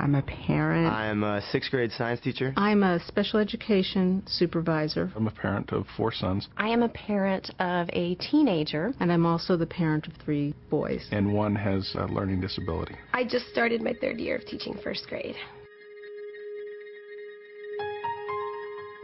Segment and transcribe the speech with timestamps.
[0.00, 0.90] I'm a parent.
[0.90, 2.54] I'm a sixth grade science teacher.
[2.56, 5.12] I'm a special education supervisor.
[5.14, 6.48] I'm a parent of four sons.
[6.56, 8.94] I am a parent of a teenager.
[8.98, 11.06] And I'm also the parent of three boys.
[11.12, 12.94] And one has a learning disability.
[13.12, 15.36] I just started my third year of teaching first grade.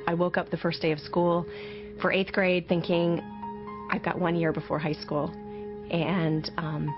[0.06, 1.44] I woke up the first day of school
[2.00, 3.20] for eighth grade thinking
[3.90, 5.30] I've got one year before high school.
[5.90, 6.94] And um,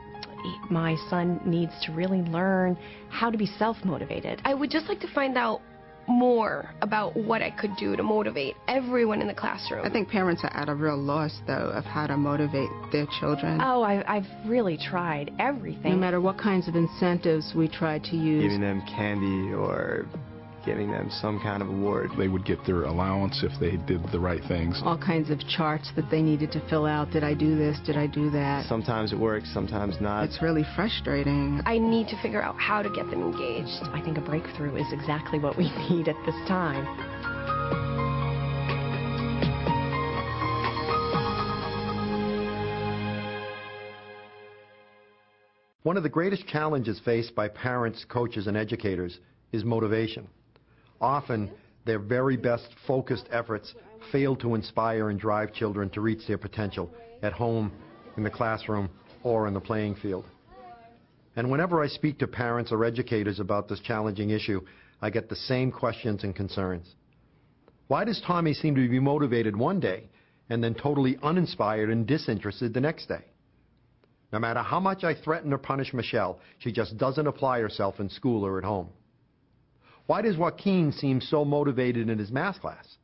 [0.70, 2.76] my son needs to really learn
[3.10, 4.40] how to be self-motivated.
[4.44, 5.60] I would just like to find out
[6.08, 9.84] more about what I could do to motivate everyone in the classroom.
[9.84, 13.60] I think parents are at a real loss, though, of how to motivate their children.
[13.62, 15.92] Oh, I, I've really tried everything.
[15.92, 18.42] No matter what kinds of incentives we try to use.
[18.42, 20.06] Giving them candy or
[20.68, 22.10] giving them some kind of award.
[22.18, 24.78] They would get their allowance if they did the right things.
[24.84, 27.10] All kinds of charts that they needed to fill out.
[27.10, 27.78] Did I do this?
[27.86, 28.66] Did I do that?
[28.66, 30.24] Sometimes it works, sometimes not.
[30.24, 31.62] It's really frustrating.
[31.64, 33.82] I need to figure out how to get them engaged.
[33.94, 36.84] I think a breakthrough is exactly what we need at this time.
[45.82, 49.18] One of the greatest challenges faced by parents, coaches, and educators
[49.50, 50.28] is motivation.
[51.00, 51.50] Often,
[51.84, 53.74] their very best focused efforts
[54.12, 56.90] fail to inspire and drive children to reach their potential
[57.22, 57.72] at home,
[58.16, 58.90] in the classroom,
[59.22, 60.24] or in the playing field.
[61.36, 64.60] And whenever I speak to parents or educators about this challenging issue,
[65.00, 66.94] I get the same questions and concerns.
[67.86, 70.10] Why does Tommy seem to be motivated one day
[70.50, 73.24] and then totally uninspired and disinterested the next day?
[74.32, 78.10] No matter how much I threaten or punish Michelle, she just doesn't apply herself in
[78.10, 78.88] school or at home.
[80.08, 82.96] Why does Joaquin seem so motivated in his math class,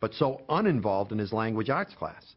[0.00, 2.34] but so uninvolved in his language arts class?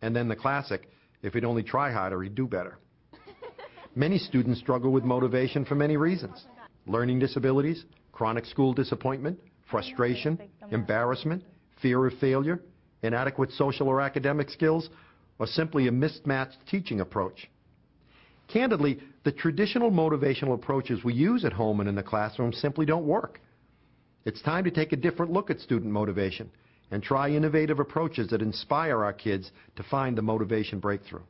[0.00, 0.88] And then the classic,
[1.22, 2.78] if he'd only try harder, he'd do better.
[3.94, 6.42] Many students struggle with motivation for many reasons.
[6.86, 9.38] Learning disabilities, chronic school disappointment,
[9.70, 10.38] frustration,
[10.70, 11.44] embarrassment,
[11.82, 12.62] fear of failure,
[13.02, 14.88] inadequate social or academic skills,
[15.38, 17.50] or simply a mismatched teaching approach.
[18.48, 23.06] Candidly, the traditional motivational approaches we use at home and in the classroom simply don't
[23.06, 23.40] work.
[24.24, 26.50] It's time to take a different look at student motivation
[26.90, 31.22] and try innovative approaches that inspire our kids to find the motivation breakthrough.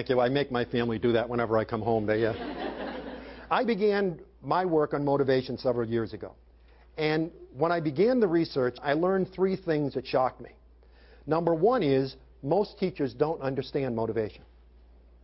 [0.00, 0.20] Thank you.
[0.20, 2.06] I make my family do that whenever I come home.
[2.06, 2.32] They, uh...
[3.50, 6.32] I began my work on motivation several years ago.
[6.96, 10.52] And when I began the research, I learned three things that shocked me.
[11.26, 14.42] Number one is most teachers don't understand motivation.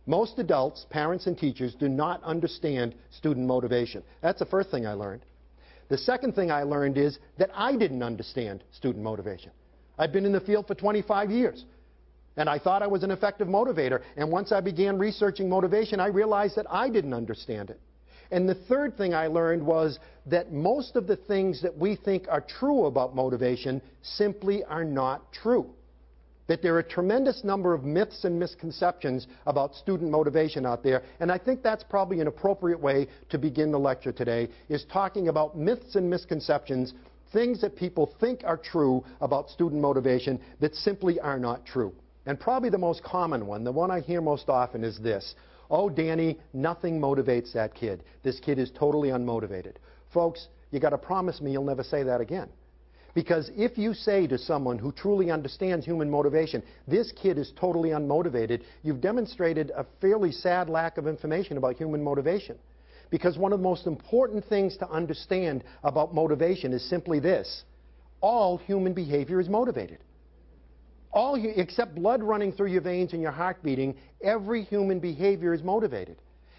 [0.05, 4.03] Most adults, parents and teachers, do not understand student motivation.
[4.21, 5.23] That's the first thing I learned.
[5.89, 9.49] The second thing I learned is that I didn't understand student motivation.
[9.97, 11.65] I've been in the field for 25 years.
[12.37, 14.01] And I thought I was an effective motivator.
[14.15, 17.79] And once I began researching motivation, I realized that I didn't understand it.
[18.31, 22.27] And the third thing I learned was that most of the things that we think
[22.29, 25.67] are true about motivation simply are not true.
[26.47, 31.03] That there are a tremendous number of myths and misconceptions about student motivation out there,
[31.19, 35.27] and I think that's probably an appropriate way to begin the lecture today, is talking
[35.27, 36.93] about myths and misconceptions,
[37.33, 41.93] things that people think are true about student motivation that simply are not true.
[42.27, 45.33] And probably the most common one, the one I hear most often is this.
[45.71, 48.03] Oh, Danny, nothing motivates that kid.
[48.21, 49.75] This kid is totally unmotivated.
[50.13, 52.49] Folks, you got to promise me you'll never say that again.
[53.13, 57.89] Because if you say to someone who truly understands human motivation, this kid is totally
[57.89, 62.57] unmotivated, you've demonstrated a fairly sad lack of information about human motivation.
[63.09, 67.63] Because one of the most important things to understand about motivation is simply this.
[68.19, 69.99] All human behavior is motivated.
[71.11, 75.53] All you, except blood running through your veins and your heart beating, every human behavior
[75.53, 76.17] is motivated.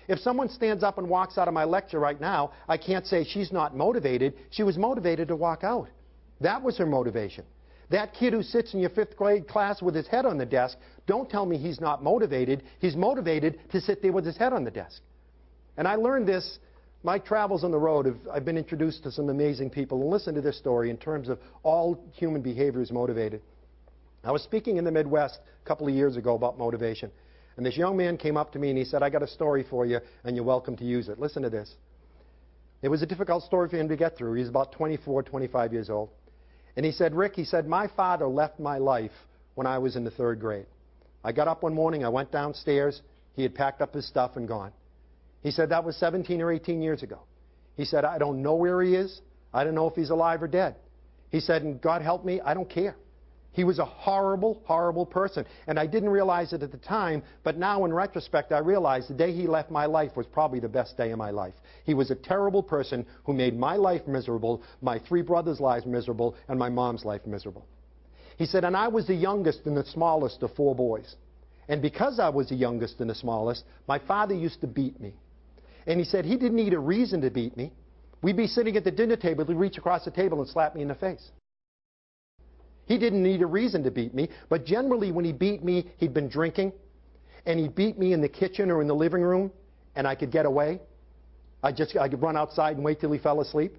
[0.09, 3.25] If someone stands up and walks out of my lecture right now, I can't say
[3.25, 4.35] she's not motivated.
[4.51, 5.89] She was motivated to walk out.
[6.41, 7.45] That was her motivation.
[7.91, 10.79] That kid who sits in your fifth grade class with his head on the desk,
[11.07, 12.63] don't tell me he's not motivated.
[12.81, 15.03] He's motivated to sit there with his head on the desk.
[15.77, 16.59] And I learned this,
[17.03, 20.01] my travels on the road, have, I've been introduced to some amazing people.
[20.01, 23.43] And listen to this story in terms of all human behavior is motivated.
[24.25, 27.11] I was speaking in the Midwest a couple of years ago about motivation.
[27.57, 29.65] And this young man came up to me and he said, I got a story
[29.69, 31.19] for you, and you're welcome to use it.
[31.19, 31.75] Listen to this.
[32.83, 34.35] It was a difficult story for him to get through.
[34.35, 36.11] He's about 24, 25 years old.
[36.77, 39.11] And he said, Rick, he said, my father left my life
[39.57, 40.67] when I was in the third grade.
[41.25, 43.03] I got up one morning, I went downstairs,
[43.35, 44.73] he had packed up his stuff and gone.
[45.43, 47.21] He said that was 17 or 18 years ago.
[47.77, 49.21] He said, I don't know where he is.
[49.53, 50.77] I don't know if he's alive or dead.
[51.31, 52.97] He said, and God help me, I don't care.
[53.59, 55.45] He was a horrible, horrible person.
[55.67, 59.15] And I didn't realize it at the time, but now in retrospect, I realize the
[59.15, 61.55] day he left my life was probably the best day of my life.
[61.83, 66.37] He was a terrible person who made my life miserable, my three brothers' lives miserable,
[66.47, 67.67] and my mom's life miserable.
[68.37, 71.17] He said, and I was the youngest and the smallest of four boys.
[71.69, 75.15] And because I was the youngest and the smallest, my father used to beat me.
[75.85, 77.73] And he said he didn't need a reason to beat me.
[78.23, 80.83] We'd be sitting at the dinner table, he'd reach across the table and slap me
[80.83, 81.33] in the face.
[82.89, 86.15] He didn't need a reason to beat me, but generally when he beat me, he'd
[86.15, 86.73] been drinking,
[87.45, 89.53] and he'd beat me in the kitchen or in the living room,
[89.95, 90.81] and I could get away.
[91.63, 93.77] I just I could run outside and wait till he fell asleep.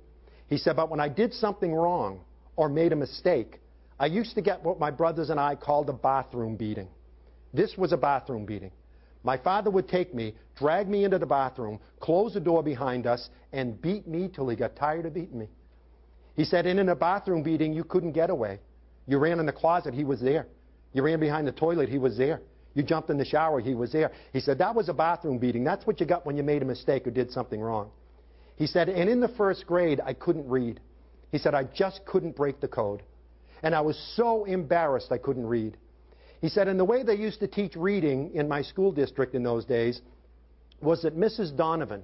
[0.48, 2.22] He said, but when I did something wrong
[2.56, 3.60] or made a mistake,
[4.00, 6.88] I used to get what my brothers and I called a bathroom beating.
[7.52, 8.72] This was a bathroom beating.
[9.24, 13.30] My father would take me, drag me into the bathroom, close the door behind us,
[13.54, 15.50] and beat me till he got tired of beating me.
[16.36, 18.60] He said, and in a bathroom beating, you couldn't get away.
[19.10, 20.46] You ran in the closet, he was there.
[20.94, 22.42] You ran behind the toilet, he was there.
[22.76, 24.12] You jumped in the shower, he was there.
[24.32, 25.64] He said, that was a bathroom beating.
[25.64, 27.90] That's what you got when you made a mistake or did something wrong.
[28.56, 30.80] He said, and in the first grade, I couldn't read.
[31.32, 33.02] He said, I just couldn't break the code.
[33.64, 35.76] And I was so embarrassed I couldn't read.
[36.40, 39.42] He said, and the way they used to teach reading in my school district in
[39.42, 40.02] those days
[40.82, 41.58] was that Mrs.
[41.58, 42.04] Donovan,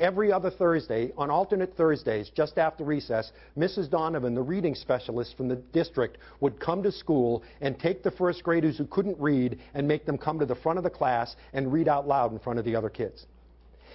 [0.00, 3.90] every other Thursday, on alternate Thursdays, just after recess, Mrs.
[3.90, 8.42] Donovan, the reading specialist from the district, would come to school and take the first
[8.42, 11.72] graders who couldn't read and make them come to the front of the class and
[11.72, 13.26] read out loud in front of the other kids.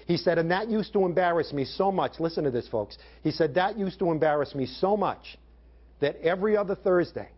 [0.06, 2.20] He said, and that used to embarrass me so much.
[2.20, 2.98] Listen to this, folks.
[3.22, 5.38] He said, that used to embarrass me so much
[6.02, 7.30] that every other Thursday,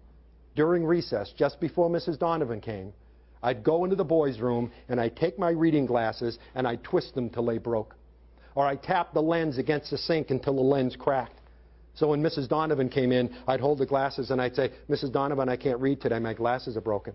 [0.56, 2.18] during recess, just before Mrs.
[2.18, 2.94] Donovan came,
[3.44, 7.13] I'd go into the boys' room and I'd take my reading glasses and I'd twist
[7.13, 7.95] them till they broke.
[8.56, 11.40] Or I tapped the lens against the sink until the lens cracked.
[11.94, 12.50] So when Mrs.
[12.50, 15.12] Donovan came in, I'd hold the glasses and I'd say, Mrs.
[15.12, 16.19] Donovan, I can't read today.
[16.19, 17.13] My glasses are broken.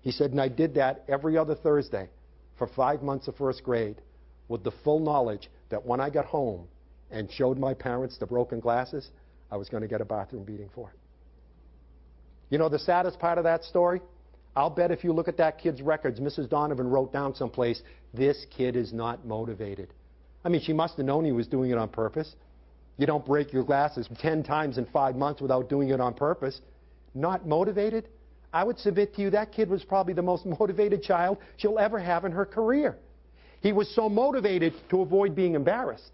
[0.00, 2.08] He said, and I did that every other Thursday
[2.56, 3.96] for five months of first grade
[4.48, 6.66] with the full knowledge that when I got home
[7.10, 9.10] and showed my parents the broken glasses,
[9.50, 10.98] I was going to get a bathroom beating for it.
[12.50, 14.00] You know the saddest part of that story?
[14.56, 16.48] I'll bet if you look at that kid's records, Mrs.
[16.48, 17.82] Donovan wrote down someplace,
[18.14, 19.92] this kid is not motivated.
[20.44, 22.34] I mean, she must have known he was doing it on purpose.
[22.96, 26.60] You don't break your glasses 10 times in five months without doing it on purpose.
[27.14, 28.08] Not motivated?
[28.52, 31.98] I would submit to you that kid was probably the most motivated child she'll ever
[31.98, 32.96] have in her career.
[33.60, 36.12] He was so motivated to avoid being embarrassed.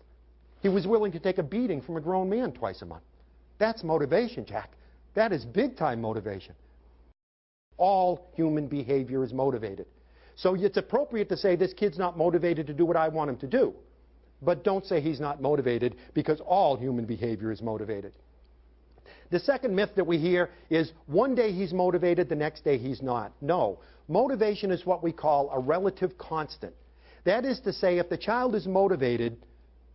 [0.63, 3.03] He was willing to take a beating from a grown man twice a month.
[3.59, 4.71] That's motivation, Jack.
[5.15, 6.55] That is big time motivation.
[7.77, 9.87] All human behavior is motivated.
[10.37, 13.37] So it's appropriate to say this kid's not motivated to do what I want him
[13.37, 13.75] to do.
[14.45, 18.13] But don't say he's not motivated because all human behavior is motivated.
[19.31, 23.03] The second myth that we hear is one day he's motivated, the next day he's
[23.03, 23.33] not.
[23.41, 23.79] No.
[24.07, 26.75] Motivation is what we call a relative constant.
[27.25, 29.39] That is to say, if the child is motivated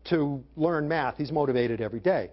[0.06, 2.32] to learn math, he's motivated every day.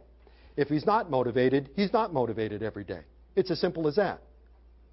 [0.57, 3.01] If he's not motivated, he's not motivated every day.
[3.35, 4.23] It's as simple as that.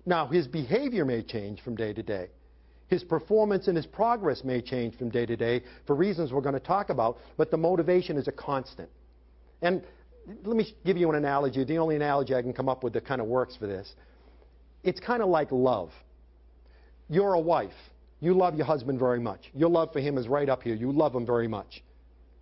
[0.06, 2.28] Now, his behavior may change from day to day.
[2.94, 6.54] His performance and his progress may change from day to day for reasons we're going
[6.54, 8.88] to talk about, but the motivation is a constant.
[9.64, 9.82] And
[10.46, 13.04] let me give you an analogy, the only analogy I can come up with that
[13.04, 13.92] kind of works for this.
[14.84, 15.90] It's kind of like love.
[17.10, 17.74] You're a wife.
[18.20, 19.50] You love your husband very much.
[19.56, 20.76] Your love for him is right up here.
[20.76, 21.84] You love him very much.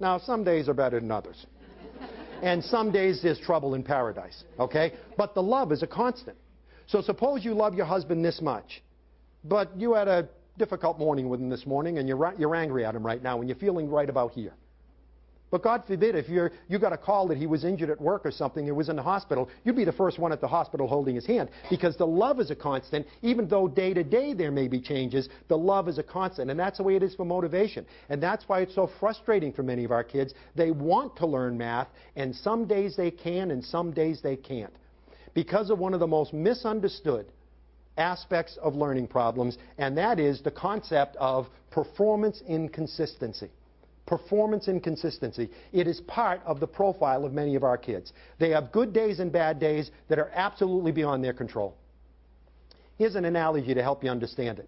[0.01, 1.45] Now, some days are better than others
[2.41, 4.91] and some days there's trouble in paradise, okay?
[5.15, 6.35] But the love is a constant.
[6.87, 8.83] So suppose you love your husband this much,
[9.45, 10.27] but you had a
[10.58, 13.50] difficult morning with him this morning and you're, you're angry at him right now and
[13.50, 14.53] you're feeling right about here.
[15.51, 18.25] But God forbid, if you're, you got a call that he was injured at work
[18.25, 20.88] or something, he was in the hospital, you'd be the first one at the hospital
[20.88, 21.50] holding his hand.
[21.70, 25.27] Because the love is a constant, even though day to day there may be changes,
[25.50, 26.50] the love is a constant.
[26.50, 27.86] And that's the way it is for motivation.
[28.08, 30.34] And that's why it's so frustrating for many of our kids.
[30.55, 34.74] They want to learn math, and some days they can, and some days they can't.
[35.34, 37.25] Because of one of the most misunderstood
[38.01, 43.50] aspects of learning problems, and that is the concept of performance inconsistency
[44.12, 45.50] performance inconsistency.
[45.72, 48.12] It is part of the profile of many of our kids.
[48.39, 51.77] They have good days and bad days that are absolutely beyond their control.
[52.98, 54.67] Here's an analogy to help you understand it.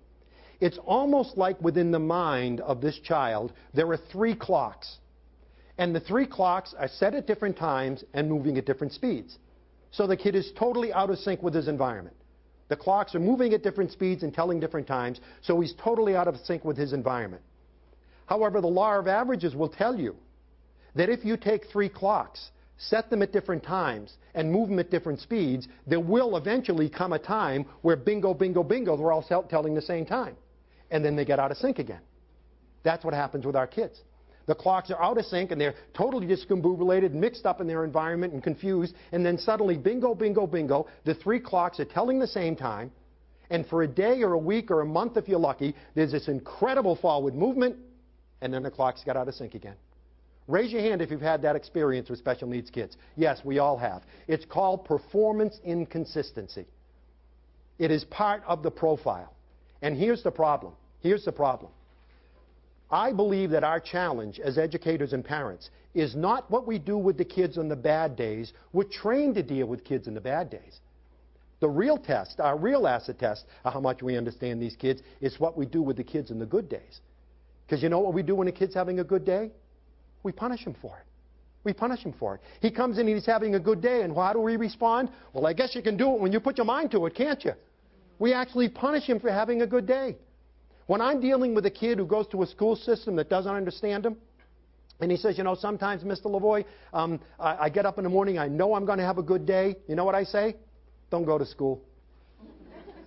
[0.61, 4.99] It's almost like within the mind of this child, there are three clocks.
[5.77, 9.39] And the three clocks are set at different times and moving at different speeds.
[9.91, 12.15] So the kid is totally out of sync with his environment.
[12.69, 16.27] The clocks are moving at different speeds and telling different times, so he's totally out
[16.27, 17.43] of sync with his environment.
[18.25, 20.15] However, the law of averages will tell you
[20.95, 24.89] that if you take three clocks, set them at different times, and move them at
[24.89, 29.75] different speeds, there will eventually come a time where bingo, bingo, bingo, they're all telling
[29.75, 30.35] the same time.
[30.89, 32.01] And then they get out of sync again.
[32.83, 34.01] That's what happens with our kids.
[34.45, 38.33] The clocks are out of sync and they're totally discombobulated, mixed up in their environment
[38.33, 38.93] and confused.
[39.11, 42.91] And then suddenly, bingo, bingo, bingo, the three clocks are telling the same time.
[43.49, 46.27] And for a day or a week or a month, if you're lucky, there's this
[46.27, 47.77] incredible forward movement.
[48.41, 49.75] And then the clocks get out of sync again.
[50.47, 52.97] Raise your hand if you've had that experience with special needs kids.
[53.15, 54.03] Yes, we all have.
[54.27, 56.65] It's called performance inconsistency.
[57.79, 59.33] It is part of the profile.
[59.81, 60.73] And here's the problem.
[60.99, 61.71] Here's the problem.
[62.93, 67.17] I believe that our challenge as educators and parents is not what we do with
[67.17, 68.53] the kids on the bad days.
[68.71, 70.79] We're trained to deal with kids in the bad days.
[71.59, 75.39] The real test, our real acid test of how much we understand these kids is
[75.39, 77.01] what we do with the kids in the good days.
[77.65, 79.49] Because you know what we do when a kid's having a good day?
[80.21, 81.05] We punish him for it.
[81.63, 82.41] We punish him for it.
[82.61, 85.09] He comes in and he's having a good day, and how do we respond?
[85.33, 87.43] Well, I guess you can do it when you put your mind to it, can't
[87.43, 87.53] you?
[88.19, 90.15] We actually punish him for having a good day.
[90.87, 94.05] When I'm dealing with a kid who goes to a school system that doesn't understand
[94.05, 94.17] him,
[94.99, 96.25] and he says, you know, sometimes, Mr.
[96.25, 99.17] Lavoie, um, I, I get up in the morning, I know I'm going to have
[99.17, 99.75] a good day.
[99.87, 100.55] You know what I say?
[101.09, 101.81] Don't go to school.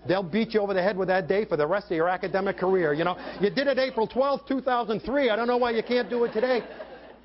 [0.06, 2.58] They'll beat you over the head with that day for the rest of your academic
[2.58, 2.92] career.
[2.92, 5.30] You know, you did it April 12, 2003.
[5.30, 6.62] I don't know why you can't do it today.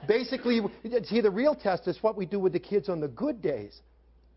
[0.08, 0.62] Basically,
[1.04, 3.82] see, the real test is what we do with the kids on the good days.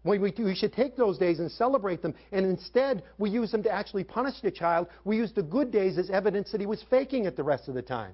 [0.04, 3.62] We, we, we, should take those days and celebrate them, and instead we use them
[3.62, 4.87] to actually punish the child.
[5.04, 7.75] We use the good days as evidence that he was faking it the rest of
[7.75, 8.12] the time.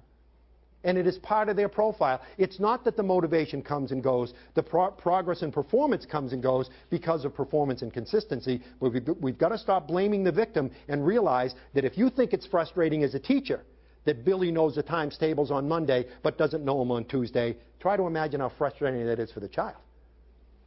[0.84, 2.22] And it is part of their profile.
[2.38, 6.42] It's not that the motivation comes and goes, the pro progress and performance comes and
[6.42, 8.62] goes because of performance inconsistency.
[8.80, 12.32] But we've, we've got to stop blaming the victim and realize that if you think
[12.32, 13.62] it's frustrating as a teacher,
[14.04, 17.96] that Billy knows the times tables on Monday but doesn't know them on Tuesday, try
[17.96, 19.76] to imagine how frustrating that is for the child.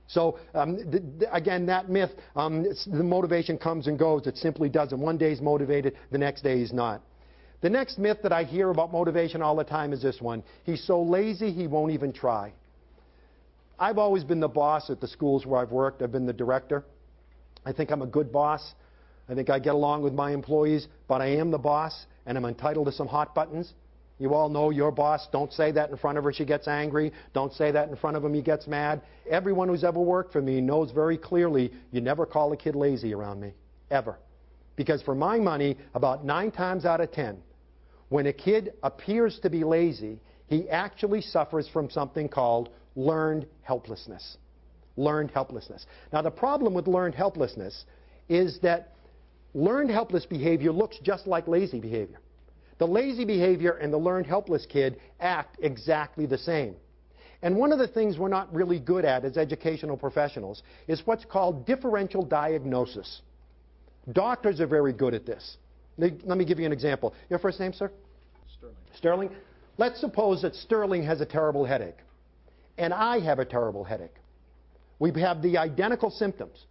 [0.07, 4.27] So um, th- th- again, that myth, um, the motivation comes and goes.
[4.27, 4.99] It simply doesn't.
[4.99, 7.01] One day is motivated, the next day is not.
[7.61, 10.43] The next myth that I hear about motivation all the time is this one.
[10.65, 12.53] He's so lazy he won't even try.
[13.79, 16.01] I've always been the boss at the schools where I've worked.
[16.01, 16.83] I've been the director.
[17.65, 18.73] I think I'm a good boss.
[19.29, 22.45] I think I get along with my employees, but I am the boss and I'm
[22.45, 23.73] entitled to some hot buttons.
[24.19, 25.27] You all know your boss.
[25.31, 26.31] Don't say that in front of her.
[26.31, 27.11] She gets angry.
[27.33, 28.33] Don't say that in front of him.
[28.33, 29.01] He gets mad.
[29.29, 33.13] Everyone who's ever worked for me knows very clearly you never call a kid lazy
[33.13, 33.53] around me.
[33.89, 34.17] Ever.
[34.75, 37.37] Because for my money, about nine times out of ten,
[38.09, 44.37] when a kid appears to be lazy, he actually suffers from something called learned helplessness.
[44.95, 45.85] Learned helplessness.
[46.11, 47.85] Now, the problem with learned helplessness
[48.29, 48.93] is that
[49.55, 52.19] learned helpless behavior looks just like lazy behavior.
[52.79, 56.75] The lazy behavior and the learned helpless kid act exactly the same.
[57.41, 61.25] And one of the things we're not really good at as educational professionals is what's
[61.25, 63.21] called differential diagnosis.
[64.11, 65.57] Doctors are very good at this.
[65.97, 67.13] Let me give you an example.
[67.29, 67.91] Your first name, sir?
[68.57, 68.75] Sterling.
[68.95, 69.29] Sterling.
[69.77, 71.97] Let's suppose that Sterling has a terrible headache,
[72.77, 74.15] and I have a terrible headache.
[74.99, 76.65] We have the identical symptoms.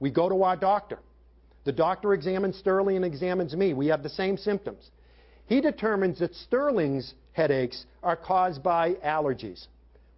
[0.00, 0.98] We go to our doctor.
[1.64, 3.74] The doctor examines Sterling and examines me.
[3.74, 4.90] We have the same symptoms.
[5.46, 9.66] He determines that Sterling's headaches are caused by allergies.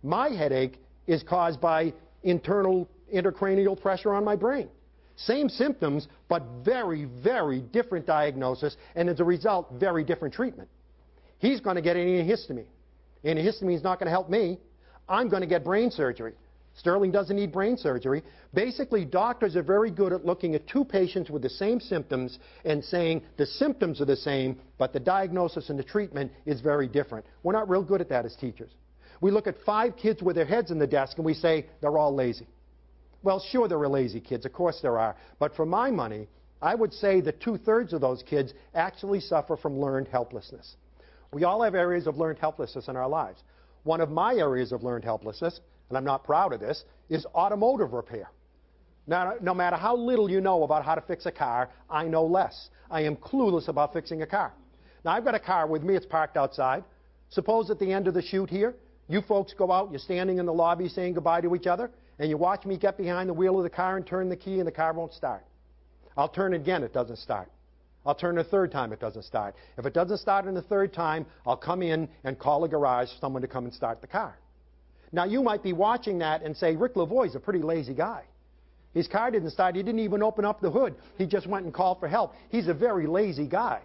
[0.02, 1.92] My headache is caused by
[2.22, 4.68] internal intracranial pressure on my brain.
[5.16, 10.68] Same symptoms, but very, very different diagnosis, and as a result, very different treatment.
[11.38, 12.66] He's going to get an antihistamine.
[13.24, 14.58] Antihistamine is not going to help me.
[15.08, 16.34] I'm going to get brain surgery.
[16.78, 18.22] Sterling doesn't need brain surgery.
[18.54, 22.84] Basically, doctors are very good at looking at two patients with the same symptoms and
[22.84, 27.26] saying the symptoms are the same, but the diagnosis and the treatment is very different.
[27.42, 28.70] We're not real good at that as teachers.
[29.20, 31.98] We look at five kids with their heads in the desk and we say they're
[31.98, 32.46] all lazy.
[33.24, 34.46] Well, sure, there are lazy kids.
[34.46, 35.16] Of course there are.
[35.40, 36.28] But for my money,
[36.62, 40.76] I would say that two thirds of those kids actually suffer from learned helplessness.
[41.32, 43.42] We all have areas of learned helplessness in our lives.
[43.82, 45.58] One of my areas of learned helplessness
[45.88, 48.30] and I'm not proud of this, is automotive repair.
[49.06, 52.26] Now, no matter how little you know about how to fix a car, I know
[52.26, 52.68] less.
[52.90, 54.52] I am clueless about fixing a car.
[55.04, 56.84] Now, I've got a car with me, it's parked outside.
[57.30, 58.74] Suppose at the end of the shoot here,
[59.08, 62.28] you folks go out, you're standing in the lobby saying goodbye to each other, and
[62.28, 64.66] you watch me get behind the wheel of the car and turn the key, and
[64.66, 65.44] the car won't start.
[66.16, 67.50] I'll turn again, it doesn't start.
[68.04, 69.54] I'll turn a third time, it doesn't start.
[69.78, 73.08] If it doesn't start in the third time, I'll come in and call a garage
[73.20, 74.38] someone to come and start the car.
[75.12, 78.24] Now, you might be watching that and say, Rick Lavoie's a pretty lazy guy.
[78.94, 79.76] His car didn't start.
[79.76, 80.94] He didn't even open up the hood.
[81.16, 82.34] He just went and called for help.
[82.50, 83.82] He's a very lazy guy.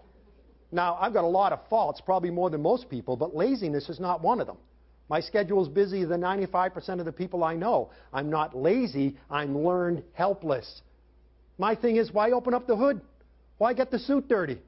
[0.71, 3.99] Now, I've got a lot of faults, probably more than most people, but laziness is
[3.99, 4.57] not one of them.
[5.09, 7.91] My schedule's busier than 95% of the people I know.
[8.11, 10.81] I'm not lazy, I'm learned helpless.
[11.59, 13.01] My thing is, why open up the hood?
[13.59, 14.59] Why get the suit dirty?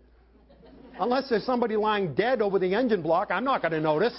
[0.99, 4.13] Unless there's somebody lying dead over the engine block, I'm not going to notice.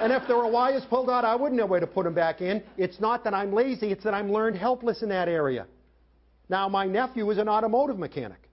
[0.00, 2.40] And if there were wires pulled out, I wouldn't know where to put them back
[2.40, 2.62] in.
[2.76, 5.66] It's not that I'm lazy, it's that I'm learned helpless in that area.
[6.48, 8.48] Now, my nephew is an automotive mechanic.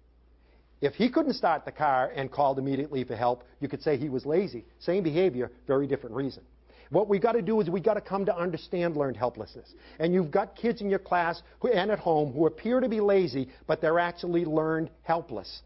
[0.81, 4.09] If he couldn't start the car and called immediately for help, you could say he
[4.09, 4.65] was lazy.
[4.79, 6.43] Same behavior, very different reason.
[6.89, 9.73] What we got to do is we got to come to understand learned helplessness.
[9.99, 12.99] And you've got kids in your class who, and at home who appear to be
[12.99, 15.61] lazy, but they're actually learned helpless.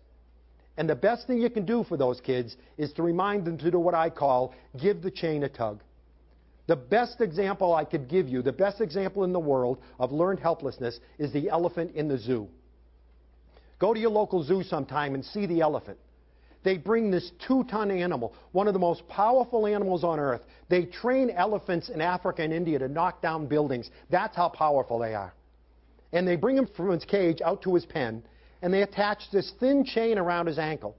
[0.79, 3.69] And the best thing you can do for those kids is to remind them to
[3.69, 5.81] do what I call give the chain a tug.
[6.67, 10.39] The best example I could give you, the best example in the world of learned
[10.39, 12.47] helplessness is the elephant in the zoo.
[13.77, 15.97] Go to your local zoo sometime and see the elephant.
[16.63, 20.43] They bring this two ton animal, one of the most powerful animals on earth.
[20.69, 23.89] They train elephants in Africa and India to knock down buildings.
[24.09, 25.33] That's how powerful they are.
[26.13, 28.23] And they bring him from his cage out to his pen,
[28.61, 30.97] and they attach this thin chain around his ankle,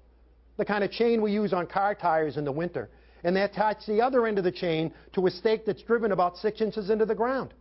[0.57, 2.91] the kind of chain we use on car tires in the winter.
[3.23, 6.39] And they attach the other end of the chain to a stake that's driven about
[6.39, 7.53] six inches into the ground.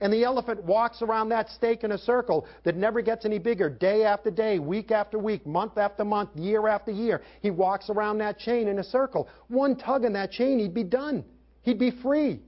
[0.00, 3.68] And the elephant walks around that stake in a circle that never gets any bigger,
[3.68, 7.22] day after day, week after week, month after month, year after year.
[7.40, 9.28] He walks around that chain in a circle.
[9.48, 11.24] One tug on that chain, he'd be done.
[11.62, 12.40] He'd be free.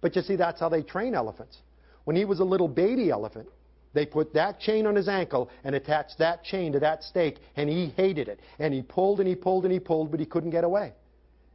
[0.00, 1.58] But you see, that's how they train elephants.
[2.04, 3.48] When he was a little baby elephant,
[3.96, 7.68] they put that chain on his ankle and attached that chain to that stake, and
[7.68, 8.40] he hated it.
[8.58, 10.92] And he pulled and he pulled and he pulled, but he couldn't get away.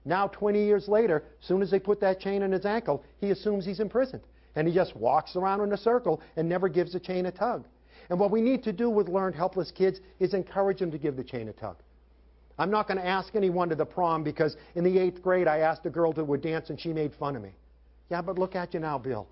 [0.04, 3.30] Now, 20 years later, as soon as they put that chain on his ankle, he
[3.30, 4.24] assumes he's imprisoned.
[4.56, 7.66] And he just walks around in a circle and never gives the chain a tug.
[8.10, 11.16] And what we need to do with learned helpless kids is encourage them to give
[11.16, 11.78] the chain a tug.
[12.58, 15.60] I'm not going to ask anyone to the prom because in the eighth grade I
[15.60, 17.52] asked a girl to dance and she made fun of me.
[18.10, 19.28] Yeah, but look at you now, Bill.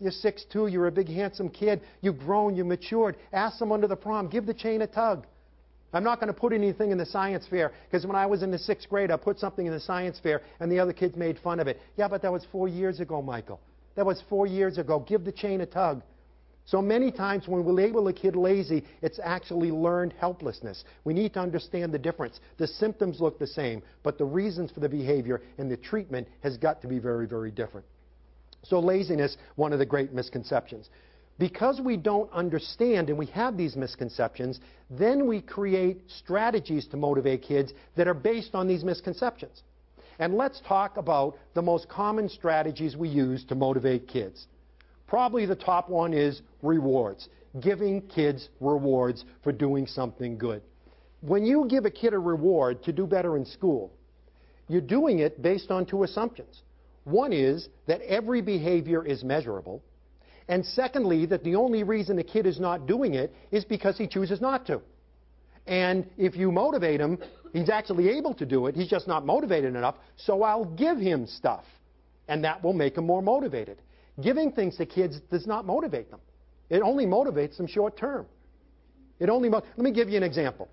[0.00, 3.16] You're 6'2", you're a big handsome kid, you've grown, you've matured.
[3.32, 5.26] Ask someone to the prom, give the chain a tug.
[5.92, 8.50] I'm not going to put anything in the science fair because when I was in
[8.50, 11.38] the sixth grade, I put something in the science fair and the other kids made
[11.38, 11.80] fun of it.
[11.96, 13.60] Yeah, but that was four years ago, Michael.
[13.96, 15.00] That was four years ago.
[15.00, 16.02] Give the chain a tug.
[16.64, 20.84] So many times when we label a kid lazy, it's actually learned helplessness.
[21.02, 22.38] We need to understand the difference.
[22.58, 26.56] The symptoms look the same, but the reasons for the behavior and the treatment has
[26.56, 27.86] got to be very, very different.
[28.62, 30.90] So laziness, one of the great misconceptions.
[31.38, 37.42] Because we don't understand and we have these misconceptions, then we create strategies to motivate
[37.42, 39.62] kids that are based on these misconceptions.
[40.18, 44.48] And let's talk about the most common strategies we use to motivate kids.
[45.06, 50.60] Probably the top one is rewards, giving kids rewards for doing something good.
[51.22, 53.92] When you give a kid a reward to do better in school,
[54.68, 56.62] you're doing it based on two assumptions.
[57.04, 59.82] One is that every behavior is measurable,
[60.48, 64.08] and secondly, that the only reason the kid is not doing it is because he
[64.08, 64.80] chooses not to.
[65.66, 67.18] And if you motivate him,
[67.52, 68.74] he's actually able to do it.
[68.74, 69.94] He's just not motivated enough.
[70.16, 71.64] So I'll give him stuff.
[72.26, 73.78] And that will make him more motivated.
[74.20, 76.20] Giving things to kids does not motivate them.
[76.68, 78.26] It only motivates them short term.
[79.20, 80.68] It only mo- Let me give you an example.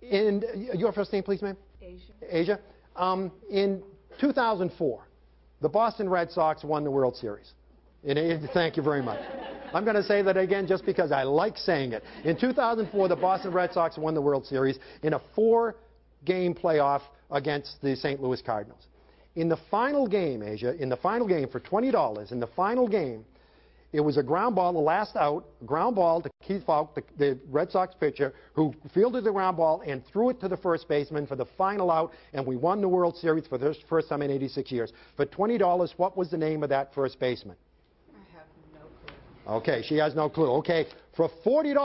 [0.00, 0.42] In
[0.74, 1.56] your first name, please, ma'am.
[1.82, 2.12] Asia.
[2.22, 2.60] Asia.
[2.96, 3.82] Um, in
[4.20, 5.06] 2004,
[5.60, 7.52] the Boston Red Sox won the World Series.
[8.04, 9.20] Thank you very much.
[9.72, 12.04] I'm going to say that again just because I like saying it.
[12.24, 15.76] In 2004, the Boston Red Sox won the World Series in a four
[16.24, 17.00] game playoff
[17.30, 18.22] against the St.
[18.22, 18.86] Louis Cardinals.
[19.36, 23.24] In the final game, Asia, in the final game for $20, in the final game,
[23.94, 27.38] it was a ground ball, the last out, ground ball to Keith Foulke, the, the,
[27.48, 31.28] Red Sox pitcher, who fielded the ground ball and threw it to the first baseman
[31.28, 34.32] for the final out, and we won the World Series for the first time in
[34.32, 34.92] 86 years.
[35.16, 37.54] For $20, what was the name of that first baseman?
[38.12, 39.58] I have no clue.
[39.58, 40.50] Okay, she has no clue.
[40.54, 41.76] Okay, for $40,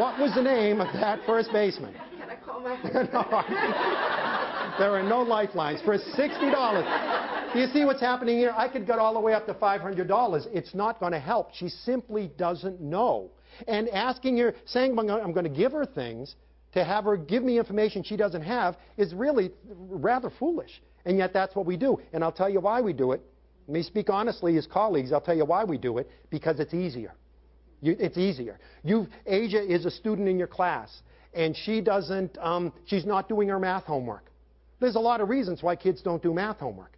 [0.00, 1.94] what was the name of that first baseman?
[2.18, 5.80] Can I call my no, there are no lifelines.
[5.82, 8.52] For $60, do you see what's happening here?
[8.56, 10.46] I could get all the way up to $500.
[10.52, 11.52] It's not going to help.
[11.54, 13.30] She simply doesn't know.
[13.66, 16.34] And asking her, saying I'm going to give her things
[16.72, 20.82] to have her give me information she doesn't have is really rather foolish.
[21.04, 21.98] And yet that's what we do.
[22.12, 23.22] And I'll tell you why we do it.
[23.66, 25.12] Let me speak honestly as colleagues.
[25.12, 26.10] I'll tell you why we do it.
[26.30, 27.14] Because it's easier.
[27.80, 28.58] You, it's easier.
[28.82, 33.48] you Asia is a student in your class, and she doesn't, um, she's not doing
[33.48, 34.30] her math homework.
[34.80, 36.96] There's a lot of reasons why kids don't do math homework.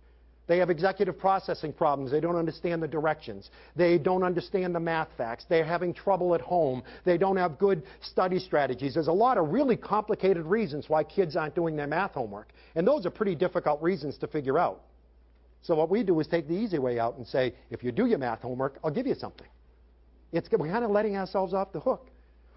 [0.49, 2.11] They have executive processing problems.
[2.11, 3.51] They don't understand the directions.
[3.77, 5.47] They don't understand the math facts.
[5.49, 6.83] They're having trouble at home.
[7.05, 8.95] They don't have good study strategies.
[8.95, 12.49] There's a lot of really complicated reasons why kids aren't doing their math homework.
[12.75, 14.81] And those are pretty difficult reasons to figure out.
[15.63, 18.07] So what we do is take the easy way out and say, if you do
[18.07, 19.47] your math homework, I'll give you something.
[20.33, 22.09] It's, we're kind of letting ourselves off the hook.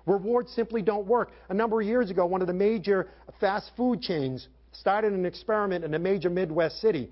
[0.08, 1.32] Rewards simply don't work.
[1.50, 5.84] A number of years ago, one of the major fast food chains started an experiment
[5.84, 7.12] in a major Midwest city.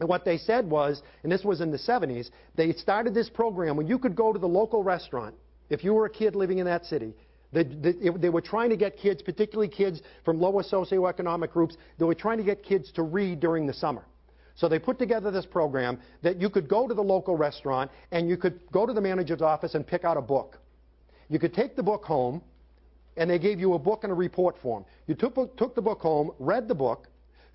[0.00, 3.76] And what they said was, and this was in the 70s, they started this program
[3.76, 5.34] when you could go to the local restaurant,
[5.68, 7.14] if you were a kid living in that city,
[7.52, 12.04] they, they, they, were trying to get kids, particularly kids from lower socioeconomic groups, they
[12.04, 14.04] were trying to get kids to read during the summer.
[14.54, 18.28] So they put together this program that you could go to the local restaurant and
[18.28, 20.58] you could go to the manager's office and pick out a book.
[21.28, 22.42] You could take the book home,
[23.16, 24.84] and they gave you a book and a report form.
[25.06, 27.08] You took, took the book home, read the book,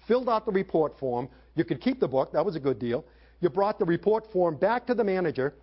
[0.07, 1.29] filled out the report form.
[1.55, 2.31] You could keep the book.
[2.33, 3.05] That was a good deal.
[3.41, 5.53] You brought the report form back to the manager,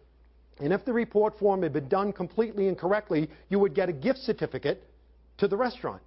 [0.61, 3.92] and if the report form had been done completely and correctly, you would get a
[3.92, 4.85] gift certificate
[5.38, 6.02] to the restaurant.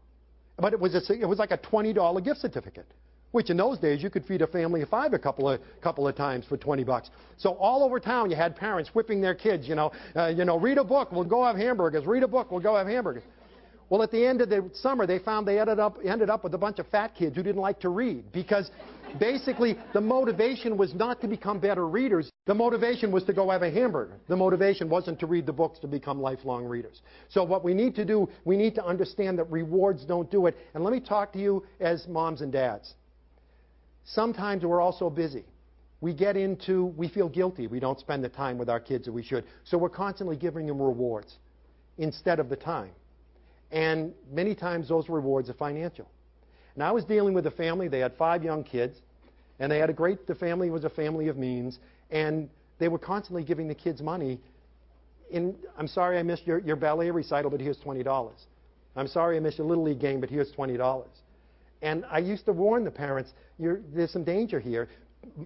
[0.58, 2.88] But it was, a, it was like a $20 gift certificate
[3.36, 6.08] which in those days you could feed a family of five a couple of couple
[6.08, 7.10] of times for 20 bucks.
[7.36, 10.58] So all over town you had parents whipping their kids, you know, uh, you know,
[10.58, 12.06] read a book, we'll go have hamburgers.
[12.06, 13.24] Read a book, we'll go have hamburgers.
[13.90, 16.54] Well, at the end of the summer, they found they ended up, ended up with
[16.56, 18.72] a bunch of fat kids who didn't like to read because
[19.20, 22.32] basically the motivation was not to become better readers.
[22.48, 24.18] The motivation was to go have a hamburger.
[24.28, 27.02] The motivation wasn't to read the books to become lifelong readers.
[27.30, 30.58] So what we need to do, we need to understand that rewards don't do it.
[30.74, 32.96] And let me talk to you as moms and dads.
[34.04, 35.46] Sometimes we're also busy.
[36.02, 37.68] We get into, we feel guilty.
[37.68, 39.46] We don't spend the time with our kids that we should.
[39.64, 41.36] So we're constantly giving them rewards
[41.98, 42.92] instead of the time.
[43.76, 46.10] And many times those rewards are financial.
[46.76, 48.98] And I was dealing with a family, they had five young kids,
[49.60, 52.98] and they had a great, the family was a family of means, and they were
[52.98, 54.40] constantly giving the kids money.
[55.30, 58.32] In, I'm sorry I missed your, your ballet recital, but here's $20.
[58.96, 61.06] I'm sorry I missed your Little League game, but here's $20.
[61.82, 64.88] And I used to warn the parents, there's some danger here.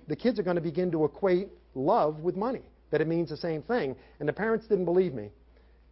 [0.08, 2.62] The kids are going to begin to equate love with money,
[2.92, 3.96] that it means the same thing.
[4.20, 5.32] And the parents didn't believe me.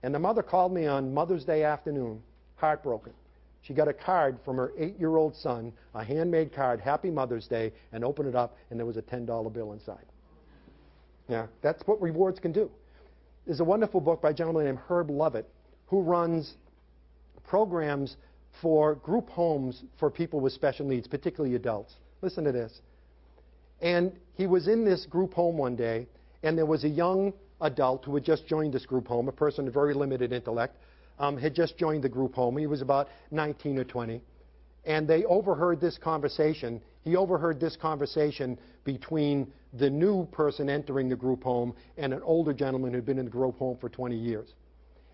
[0.04, 2.22] And the mother called me on Mother's Day afternoon,
[2.56, 3.14] heartbroken.
[3.62, 7.48] She got a card from her eight year old son, a handmade card, Happy Mother's
[7.48, 10.06] Day, and opened it up, and there was a $10 bill inside.
[11.28, 12.72] Yeah, that's what rewards can do.
[13.46, 15.50] There's a wonderful book by a gentleman named Herb Lovett
[15.88, 16.56] who runs
[17.48, 18.18] programs
[18.62, 21.96] for group homes for people with special needs, particularly adults.
[22.22, 22.82] Listen to this.
[23.82, 26.08] And he was in this group home one day,
[26.44, 29.68] and there was a young adult who had just joined this group home, a person
[29.68, 30.78] of very limited intellect,
[31.20, 32.58] um, had just joined the group home.
[32.58, 34.22] He was about 19 or 20.
[34.86, 36.82] And they overheard this conversation.
[37.04, 42.54] He overheard this conversation between the new person entering the group home and an older
[42.54, 44.54] gentleman who'd been in the group home for 20 years.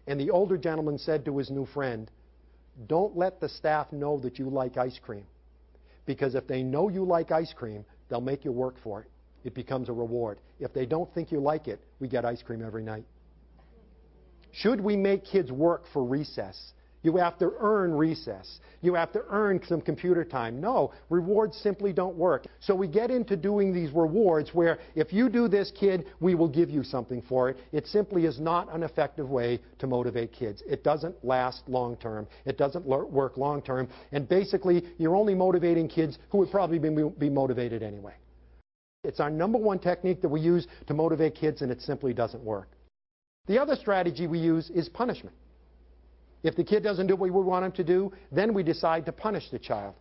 [0.06, 2.12] And the older gentleman said to his new friend,
[2.88, 5.26] don't let the staff know that you like ice cream.
[6.06, 9.08] Because if they know you like ice cream, they'll make you work for it.
[9.44, 10.40] It becomes a reward.
[10.60, 13.06] If they don't think you like it, we get ice cream every night.
[14.52, 16.74] Should we make kids work for recess?
[17.04, 18.60] You have to earn recess.
[18.82, 20.62] You have to earn some computer time.
[20.62, 22.46] No, rewards simply don't work.
[22.62, 26.48] So we get into doing these rewards where if you do this, kid, we will
[26.48, 27.58] give you something for it.
[27.74, 30.64] It simply is not an effective way to motivate kids.
[30.66, 32.26] It doesn't last long term.
[32.46, 33.90] It doesn't work long term.
[34.14, 38.14] And basically, you're only motivating kids who would probably be, be motivated anyway.
[39.04, 42.44] It's our number one technique that we use to motivate kids, and it simply doesn't
[42.44, 42.70] work.
[43.48, 45.36] The other strategy we use is punishment.
[46.44, 49.12] If the kid doesn't do what we want him to do, then we decide to
[49.12, 49.96] punish the child.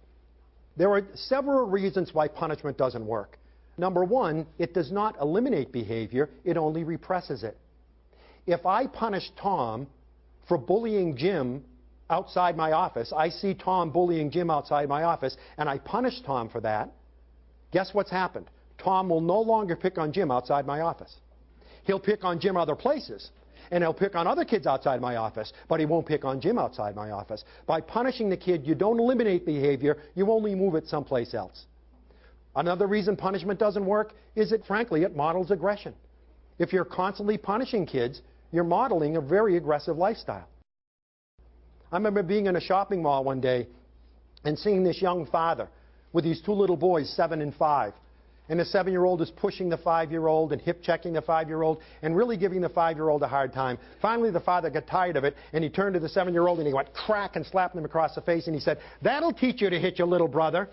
[0.77, 3.39] There are several reasons why punishment doesn't work.
[3.77, 7.57] Number one, it does not eliminate behavior, it only represses it.
[8.47, 9.87] If I punish Tom
[10.47, 11.65] for bullying Jim
[12.11, 16.49] outside my office, I see Tom bullying Jim outside my office, and I punish Tom
[16.49, 16.93] for that,
[17.73, 18.49] guess what's happened?
[18.83, 21.17] Tom will no longer pick on Jim outside my office.
[21.85, 23.31] He'll pick on Jim other places,
[23.71, 26.59] and he'll pick on other kids outside my office, but he won't pick on Jim
[26.59, 27.45] outside my office.
[27.67, 31.67] By punishing the kid, you don't eliminate behavior, you only move it someplace else.
[32.55, 35.95] Another reason punishment doesn't work is that, frankly, it models aggression.
[36.59, 38.21] If you're constantly punishing kids,
[38.53, 40.49] you're modeling a very aggressive lifestyle.
[41.91, 43.67] I remember being in a shopping mall one day
[44.45, 45.69] and seeing this young father
[46.13, 47.95] with these two little boys, seven and five.
[48.53, 51.23] And the seven year old is pushing the five year old and hip checking the
[51.23, 53.79] five year old and really giving the five year old a hard time.
[54.03, 56.59] Finally, the father got tired of it and he turned to the seven year old
[56.59, 59.63] and he went crack and slapped him across the face and he said, That'll teach
[59.63, 60.69] you to hit your little brother.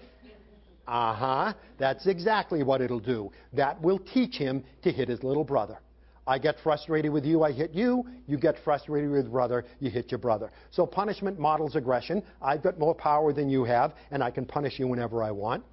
[0.90, 1.54] Uh huh.
[1.78, 3.32] That's exactly what it'll do.
[3.54, 5.80] That will teach him to hit his little brother.
[6.28, 8.06] I get frustrated with you, I hit you.
[8.28, 10.52] You get frustrated with brother, you hit your brother.
[10.72, 12.24] So punishment models aggression.
[12.42, 15.64] I've got more power than you have, and I can punish you whenever I want.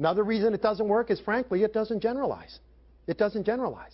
[0.00, 2.58] Another reason it doesn't work is, frankly, it doesn't generalize.
[3.06, 3.92] It doesn't generalize.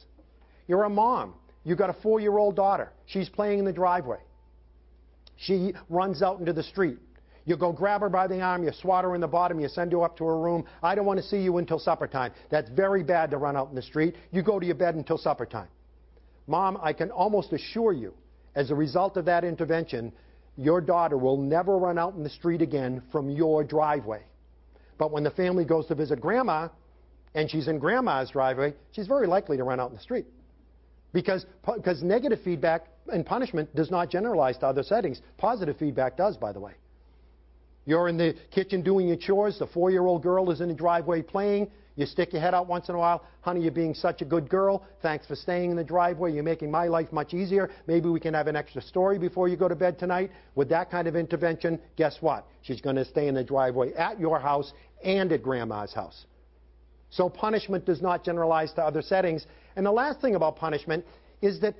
[0.68, 1.34] You're a mom.
[1.64, 2.92] You've got a four year old daughter.
[3.06, 4.20] She's playing in the driveway.
[5.36, 6.98] She runs out into the street.
[7.44, 9.90] You go grab her by the arm, you swat her in the bottom, you send
[9.92, 10.64] her up to her room.
[10.80, 12.32] I don't want to see you until supper time.
[12.50, 14.14] That's very bad to run out in the street.
[14.30, 15.68] You go to your bed until supper time.
[16.46, 18.14] Mom, I can almost assure you,
[18.54, 20.12] as a result of that intervention,
[20.56, 24.22] your daughter will never run out in the street again from your driveway.
[24.98, 26.68] But when the family goes to visit grandma
[27.34, 30.26] and she's in grandma's driveway, she's very likely to run out in the street.
[31.12, 35.20] Because, because negative feedback and punishment does not generalize to other settings.
[35.38, 36.72] Positive feedback does, by the way.
[37.84, 40.74] You're in the kitchen doing your chores, the four year old girl is in the
[40.74, 41.70] driveway playing.
[41.96, 43.24] You stick your head out once in a while.
[43.40, 44.84] Honey, you're being such a good girl.
[45.00, 46.32] Thanks for staying in the driveway.
[46.32, 47.70] You're making my life much easier.
[47.86, 50.30] Maybe we can have an extra story before you go to bed tonight.
[50.54, 52.46] With that kind of intervention, guess what?
[52.60, 56.26] She's going to stay in the driveway at your house and at grandma's house.
[57.10, 59.46] So punishment does not generalize to other settings.
[59.76, 61.04] And the last thing about punishment
[61.40, 61.74] is that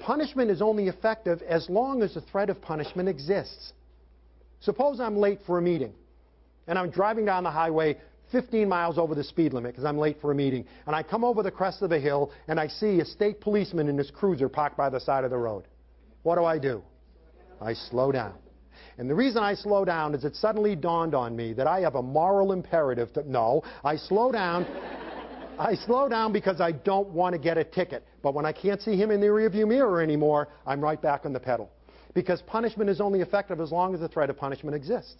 [0.00, 3.72] punishment is only effective as long as the threat of punishment exists.
[4.60, 5.92] Suppose I'm late for a meeting
[6.66, 7.96] and I'm driving down the highway
[8.32, 10.64] 15 miles over the speed limit because I'm late for a meeting.
[10.86, 13.88] And I come over the crest of a hill and I see a state policeman
[13.88, 15.64] in his cruiser parked by the side of the road.
[16.22, 16.82] What do I do?
[17.60, 18.34] I slow down.
[18.98, 21.96] And the reason I slow down is it suddenly dawned on me that I have
[21.96, 24.66] a moral imperative to no, I slow down.
[25.58, 28.06] I slow down because I don't want to get a ticket.
[28.22, 31.32] But when I can't see him in the rearview mirror anymore, I'm right back on
[31.32, 31.70] the pedal.
[32.14, 35.16] Because punishment is only effective as long as the threat of punishment exists.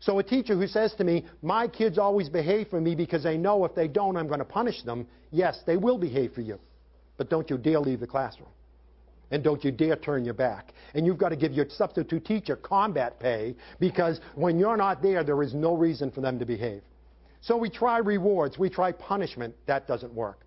[0.00, 3.36] So a teacher who says to me, my kids always behave for me because they
[3.36, 6.58] know if they don't, I'm going to punish them, yes, they will behave for you.
[7.16, 8.50] But don't you dare leave the classroom.
[9.30, 10.72] And don't you dare turn your back.
[10.94, 15.22] And you've got to give your substitute teacher combat pay because when you're not there,
[15.22, 16.82] there is no reason for them to behave.
[17.40, 19.54] So we try rewards, we try punishment.
[19.66, 20.40] That doesn't work.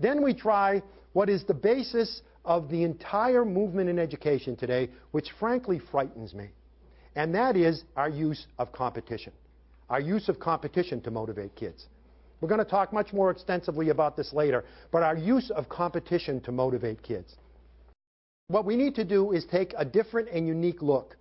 [0.00, 5.30] Then we try what is the basis of the entire movement in education today, which
[5.38, 6.48] frankly frightens me
[7.14, 9.32] and that is our use of competition.
[9.90, 11.86] Our use of competition to motivate kids.
[12.40, 16.40] We're going to talk much more extensively about this later, but our use of competition
[16.40, 17.36] to motivate kids.
[18.52, 21.16] What we need to do is take a different and unique look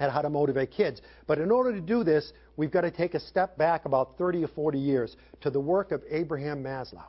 [0.00, 1.00] at how to motivate kids.
[1.28, 4.42] But in order to do this, we've got to take a step back about 30
[4.42, 7.04] or 40 years to the work of Abraham Maslow.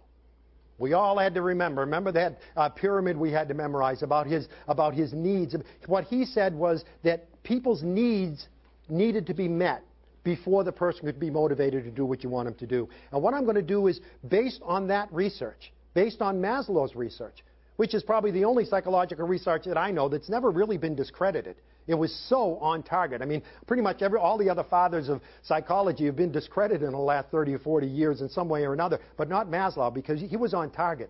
[0.77, 1.81] We all had to remember.
[1.81, 5.55] Remember that uh, pyramid we had to memorize about his, about his needs.
[5.88, 8.47] What he said was that people's needs
[8.89, 9.81] needed to be met
[10.23, 12.88] before the person could be motivated to do what you want them to do.
[13.12, 17.43] And what I'm going to do is, based on that research, based on Maslow's research,
[17.78, 21.56] which is probably the only psychological research that I know that's never really been discredited.
[21.88, 23.22] It was so on target.
[23.22, 26.92] I mean, pretty much every, all the other fathers of psychology have been discredited in
[26.92, 30.20] the last 30 or 40 years in some way or another, but not Maslow because
[30.20, 31.10] he was on target.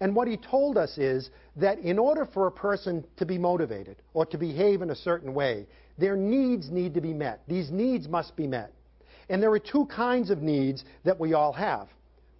[0.00, 3.96] And what he told us is that in order for a person to be motivated
[4.14, 5.66] or to behave in a certain way,
[5.98, 7.42] their needs need to be met.
[7.46, 8.72] These needs must be met.
[9.28, 11.88] And there are two kinds of needs that we all have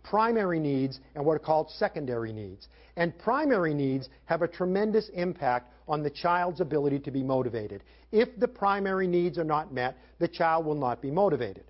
[0.03, 2.69] primary needs and what are called secondary needs.
[2.97, 7.83] And primary needs have a tremendous impact on the child's ability to be motivated.
[8.11, 11.65] If the primary needs are not met, the child will not be motivated.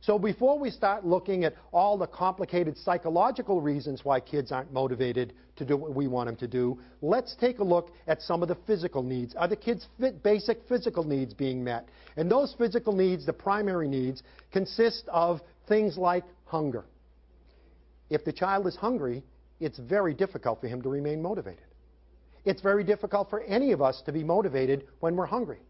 [0.00, 5.32] So before we start looking at all the complicated psychological reasons why kids aren't motivated
[5.56, 8.48] to do what we want them to do, let's take a look at some of
[8.48, 9.34] the physical needs.
[9.34, 9.88] Are the kids'
[10.22, 11.88] basic physical needs being met?
[12.18, 16.84] And those physical needs, the primary needs, consist of things like hunger.
[18.10, 19.22] If the child is hungry,
[19.60, 21.64] it's very difficult for him to remain motivated.
[22.44, 25.60] It's very difficult for any of us to be motivated when we're hungry.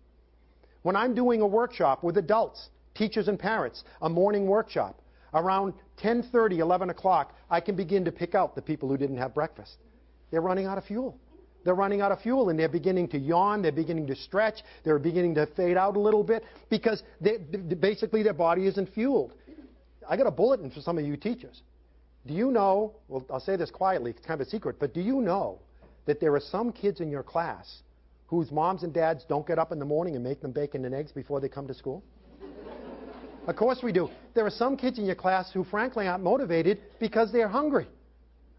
[0.82, 5.00] When I'm doing a workshop with adults, teachers and parents, a morning workshop,
[5.32, 9.34] around 10:30, 11 o'clock, I can begin to pick out the people who didn't have
[9.34, 9.78] breakfast.
[10.30, 11.16] They're running out of fuel.
[11.64, 14.98] They're running out of fuel and they're beginning to yawn, they're beginning to stretch, they're
[14.98, 19.32] beginning to fade out a little bit because they, basically their body isn't fueled.
[20.06, 21.62] I got a bulletin for some of you teachers.
[22.26, 25.00] Do you know, well, I'll say this quietly, it's kind of a secret, but do
[25.00, 25.58] you know
[26.06, 27.82] that there are some kids in your class
[28.26, 30.94] whose moms and dads don't get up in the morning and make them bacon and
[30.94, 32.02] eggs before they come to school?
[33.46, 34.08] Of course we do.
[34.32, 37.86] There are some kids in your class who frankly aren't motivated because they're hungry.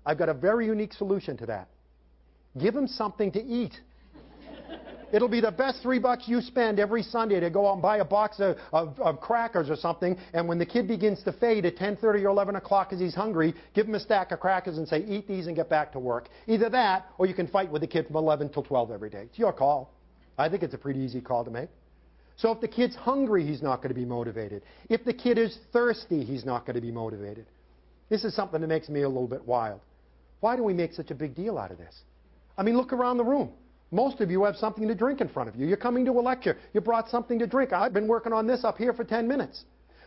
[0.06, 1.70] I've got a very unique solution to that.
[2.60, 3.74] Give them something to eat.
[5.16, 8.00] It'll be the best three bucks you spend every Sunday to go out and buy
[8.00, 10.18] a box of, of, of crackers or something.
[10.34, 13.54] And when the kid begins to fade at 10:30 or 11 o'clock because he's hungry,
[13.74, 16.28] give him a stack of crackers and say, "Eat these and get back to work."
[16.48, 19.22] Either that, or you can fight with the kid from 11 till 12 every day.
[19.22, 19.94] It's your call.
[20.38, 21.70] I think it's a pretty easy call to make.
[22.36, 24.64] So if the kid's hungry, he's not going to be motivated.
[24.90, 27.46] If the kid is thirsty, he's not going to be motivated.
[28.10, 29.80] This is something that makes me a little bit wild.
[30.42, 32.02] Why do we make such a big deal out of this?
[32.58, 33.54] I mean, look around the room.
[33.96, 35.66] Most of you have something to drink in front of you.
[35.66, 36.58] You're coming to a lecture.
[36.74, 37.72] You brought something to drink.
[37.72, 39.64] I've been working on this up here for 10 minutes.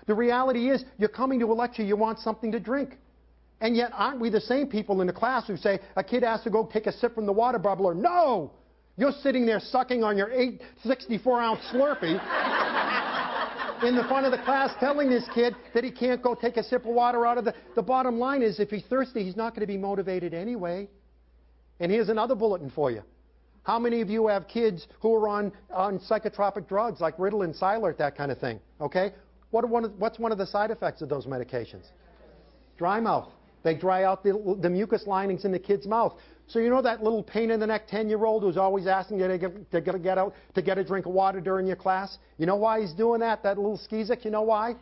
[0.07, 2.99] The reality is, you're coming to a lecture, you want something to drink.
[3.63, 6.43] And yet, aren't we the same people in the class who say, a kid has
[6.43, 7.97] to go take a sip from the water bubbler?
[7.97, 8.53] No!
[8.99, 12.13] You're sitting there sucking on your 8 64 ounce Slurpee
[13.85, 16.63] in the front of the class telling this kid that he can't go take a
[16.63, 17.55] sip of water out of the.
[17.75, 20.91] The bottom line is, if he's thirsty, he's not going to be motivated anyway.
[21.81, 23.03] And here's another bulletin for you.
[23.69, 27.99] How many of you have kids who are on, on psychotropic drugs like Ritalin, Cylert,
[27.99, 28.61] that kind of thing?
[28.81, 29.13] Okay?
[29.51, 31.85] What one of, what's one of the side effects of those medications?
[32.79, 33.29] Dry mouth.
[33.65, 36.15] They dry out the, the mucus linings in the kid's mouth.
[36.47, 39.37] So you know that little pain in the neck 10-year-old who's always asking you to
[39.37, 42.17] get, to, get, to get out to get a drink of water during your class?
[42.39, 43.43] You know why he's doing that?
[43.43, 44.25] That little skeezick.
[44.25, 44.77] You know why?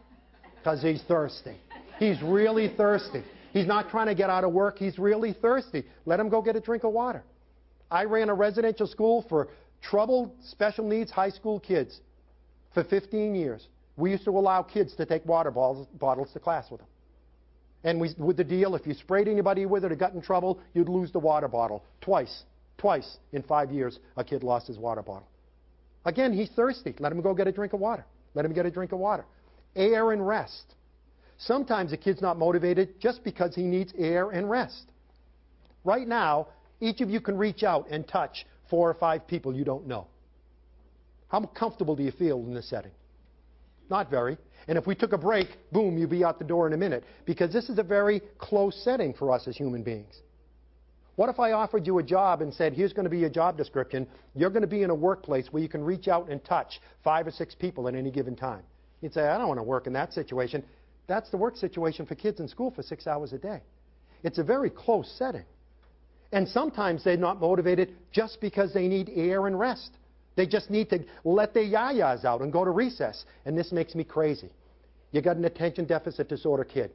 [0.59, 1.57] Because he's thirsty.
[1.99, 3.25] He's really thirsty.
[3.53, 4.79] He's not trying to get out of work.
[4.79, 5.83] He's really thirsty.
[6.05, 7.25] Let him go get a drink of water.
[7.91, 9.49] I ran a residential school for
[9.83, 12.01] troubled special needs high school kids
[12.75, 13.69] for 15 years.
[13.97, 15.87] We used to allow kids to take water bottles,
[16.33, 16.89] to class with them.
[17.85, 20.61] And we, with the deal, if you sprayed anybody with it or got in trouble,
[20.75, 21.85] you'd lose the water bottle.
[22.01, 22.43] Twice.
[22.79, 25.29] Twice in five years, a kid lost his water bottle.
[26.05, 26.95] Again, he's thirsty.
[26.99, 28.05] Let him go get a drink of water.
[28.35, 29.25] Let him get a drink of water.
[29.75, 30.75] Air and rest.
[31.39, 34.91] Sometimes a kid's not motivated just because he needs air and rest.
[35.85, 36.49] Right now,
[36.81, 40.07] each of you can reach out and touch four or five people you don't know.
[41.29, 42.93] How comfortable do you feel in this setting?
[43.91, 44.37] Not very.
[44.69, 47.05] And if we took a break, boom, you'd be out the door in a minute.
[47.25, 50.21] Because this is a very close setting for us as human beings.
[51.15, 53.57] What if I offered you a job and said, here's going to be your job
[53.57, 54.07] description.
[54.35, 57.27] You're going to be in a workplace where you can reach out and touch five
[57.27, 58.63] or six people at any given time.
[59.01, 60.63] You'd say, I don't want to work in that situation.
[61.07, 63.63] That's the work situation for kids in school for six hours a day.
[64.25, 65.45] It's a very close setting.
[66.33, 69.91] And sometimes they're not motivated just because they need air and rest.
[70.35, 73.25] They just need to let their yayas out and go to recess.
[73.45, 74.51] And this makes me crazy.
[75.13, 76.91] You got an attention deficit disorder kid.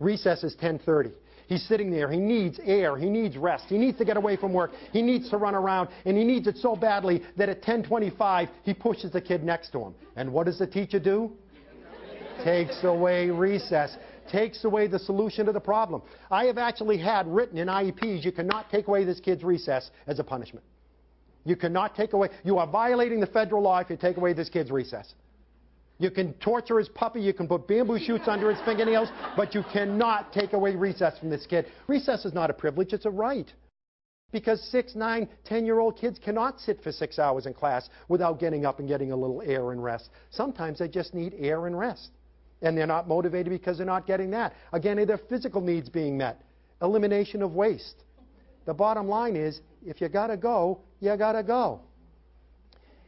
[0.00, 1.12] Recess is 10:30.
[1.46, 2.10] He's sitting there.
[2.10, 2.96] He needs air.
[2.96, 3.66] He needs rest.
[3.68, 4.72] He needs to get away from work.
[4.92, 8.74] He needs to run around, and he needs it so badly that at 10:25 he
[8.74, 9.94] pushes the kid next to him.
[10.16, 11.30] And what does the teacher do?
[12.42, 13.96] Takes away recess
[14.28, 16.02] takes away the solution to the problem.
[16.30, 20.18] I have actually had written in IEPs, you cannot take away this kid's recess as
[20.18, 20.64] a punishment.
[21.44, 24.48] You cannot take away, you are violating the federal law if you take away this
[24.48, 25.14] kid's recess.
[25.98, 29.62] You can torture his puppy, you can put bamboo shoots under his fingernails, but you
[29.72, 31.66] cannot take away recess from this kid.
[31.86, 33.52] Recess is not a privilege, it's a right.
[34.32, 38.78] Because six, nine, ten-year-old kids cannot sit for six hours in class without getting up
[38.78, 40.08] and getting a little air and rest.
[40.30, 42.10] Sometimes they just need air and rest
[42.62, 44.54] and they're not motivated because they're not getting that.
[44.72, 46.42] Again, are their physical needs being met?
[46.80, 48.04] Elimination of waste.
[48.64, 51.80] The bottom line is, if you got to go, you got to go.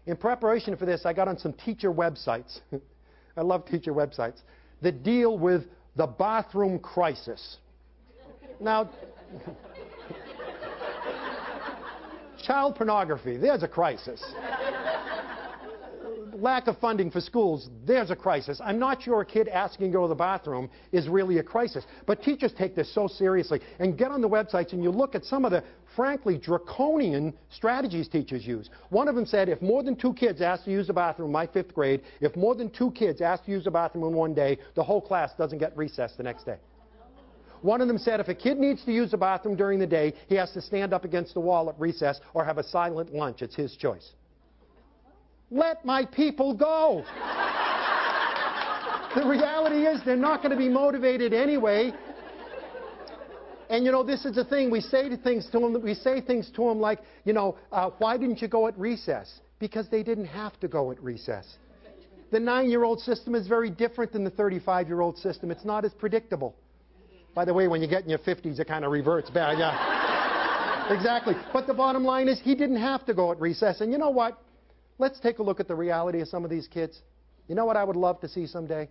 [0.06, 2.60] In preparation for this, I got on some teacher websites.
[3.36, 4.40] I love teacher websites
[4.82, 5.64] that deal with
[5.96, 7.58] the bathroom crisis.
[8.60, 8.90] Now,
[12.44, 14.22] child pornography, there's a crisis
[16.34, 18.60] lack of funding for schools, there's a crisis.
[18.62, 21.84] I'm not sure a kid asking to go to the bathroom is really a crisis.
[22.06, 23.60] But teachers take this so seriously.
[23.78, 25.62] And get on the websites and you look at some of the,
[25.96, 28.70] frankly, draconian strategies teachers use.
[28.90, 31.46] One of them said if more than two kids ask to use the bathroom my
[31.46, 34.58] fifth grade, if more than two kids ask to use the bathroom in one day,
[34.74, 36.56] the whole class doesn't get recess the next day.
[37.62, 40.12] One of them said if a kid needs to use the bathroom during the day,
[40.28, 43.40] he has to stand up against the wall at recess or have a silent lunch.
[43.40, 44.12] It's his choice.
[45.54, 47.04] Let my people go.
[49.14, 51.92] the reality is they're not going to be motivated anyway.
[53.70, 54.68] And you know, this is the thing.
[54.68, 55.80] We say to things to them.
[55.80, 59.32] We say things to them like, you know, uh, why didn't you go at recess?
[59.60, 61.46] Because they didn't have to go at recess.
[62.32, 65.52] The nine-year-old system is very different than the 35-year-old system.
[65.52, 66.56] It's not as predictable.
[67.32, 69.56] By the way, when you get in your 50s, it kind of reverts back.
[69.56, 70.92] Yeah.
[70.92, 71.34] exactly.
[71.52, 73.80] But the bottom line is he didn't have to go at recess.
[73.80, 74.40] And you know what?
[74.98, 77.02] Let's take a look at the reality of some of these kids.
[77.48, 78.88] You know what I would love to see someday?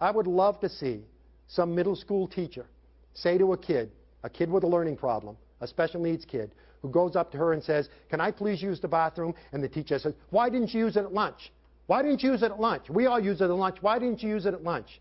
[0.00, 1.02] I would love to see
[1.48, 2.66] some middle school teacher
[3.14, 3.90] say to a kid,
[4.22, 7.52] a kid with a learning problem, a special needs kid, who goes up to her
[7.52, 9.34] and says, Can I please use the bathroom?
[9.52, 11.50] And the teacher says, Why didn't you use it at lunch?
[11.86, 12.90] Why didn't you use it at lunch?
[12.90, 13.78] We all use it at lunch.
[13.80, 15.00] Why didn't you use it at lunch?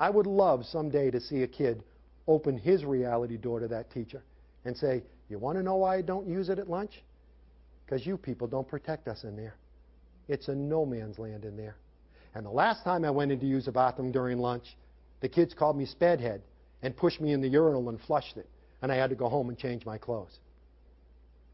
[0.00, 1.84] I would love someday to see a kid
[2.26, 4.22] open his reality door to that teacher
[4.64, 7.02] and say, You want to know why I don't use it at lunch?
[7.88, 9.54] Because you people don't protect us in there.
[10.28, 11.76] It's a no man's land in there.
[12.34, 14.76] And the last time I went in to use the bathroom during lunch,
[15.20, 16.40] the kids called me spadhead
[16.82, 18.46] and pushed me in the urinal and flushed it.
[18.82, 20.38] And I had to go home and change my clothes.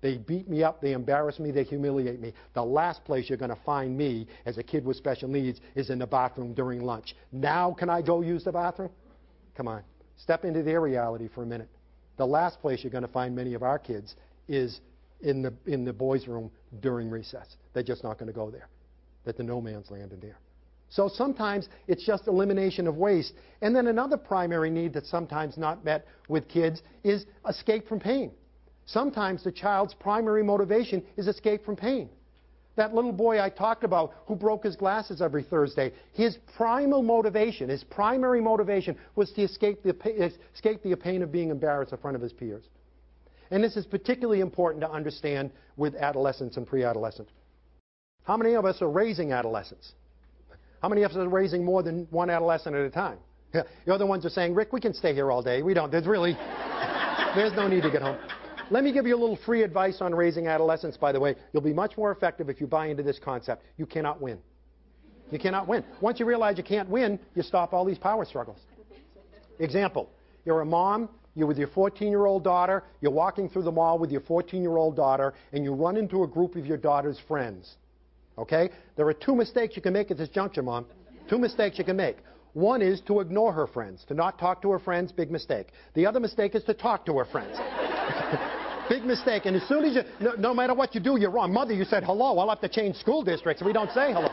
[0.01, 2.35] They beat me up, they embarrass me, they humiliate me.
[2.53, 5.89] The last place you're going to find me as a kid with special needs is
[5.89, 7.15] in the bathroom during lunch.
[7.31, 8.91] Now, can I go use the bathroom?
[9.57, 9.83] Come on.
[10.17, 11.69] Step into their reality for a minute.
[12.17, 14.17] The last place you're going to find many of our kids
[14.49, 14.81] is
[15.25, 16.51] in the, in the boys' room
[16.81, 17.57] during recess.
[17.73, 18.69] They're just not going to go there.
[19.25, 20.39] That the no man's land in there.
[20.91, 23.33] So sometimes it's just elimination of waste.
[23.63, 28.31] And then another primary need that's sometimes not met with kids is escape from pain.
[28.87, 32.11] Sometimes the child's primary motivation is escape from pain.
[32.77, 37.69] That little boy I talked about who broke his glasses every Thursday, his primal motivation,
[37.69, 42.17] his primary motivation was to escape the, escape the pain of being embarrassed in front
[42.17, 42.65] of his peers.
[43.55, 47.31] And this is particularly important to understand with adolescents and pre-adolescents.
[48.25, 49.93] How many of us are raising adolescents?
[50.83, 53.19] How many of us are raising more than one adolescent at a time?
[53.53, 55.63] The ones are saying, Rick, we can stay here all day.
[55.63, 55.93] We don't.
[55.93, 56.33] There's really,
[57.37, 58.19] there's no need to get home.
[58.73, 61.37] Let me give you a little free advice on raising adolescents, by the way.
[61.53, 63.63] You'll be much more effective if you buy into this concept.
[63.77, 64.39] You cannot win.
[65.31, 65.85] You cannot win.
[66.01, 68.59] Once you realize you can't win, you stop all these power struggles.
[69.61, 70.11] Example,
[70.45, 73.99] you're a mom, you're with your 14 year old daughter, you're walking through the mall
[73.99, 77.19] with your 14 year old daughter, and you run into a group of your daughter's
[77.27, 77.77] friends.
[78.39, 78.71] Okay?
[78.97, 80.87] There are two mistakes you can make at this juncture, Mom.
[81.29, 82.17] Two mistakes you can make.
[82.53, 85.69] One is to ignore her friends, to not talk to her friends, big mistake.
[85.95, 87.59] The other mistake is to talk to her friends.
[88.89, 89.47] big mistake.
[89.47, 91.53] And as soon as you, no, no, matter what you do, you're wrong.
[91.53, 92.39] Mother, you said hello.
[92.39, 94.29] I'll have to change school districts if we don't say hello.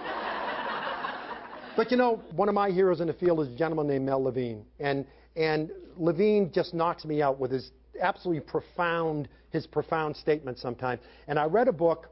[1.75, 4.23] but you know, one of my heroes in the field is a gentleman named Mel
[4.23, 4.65] Levine.
[4.79, 11.01] And, and Levine just knocks me out with his absolutely profound, his profound statement sometimes.
[11.27, 12.07] And I read a book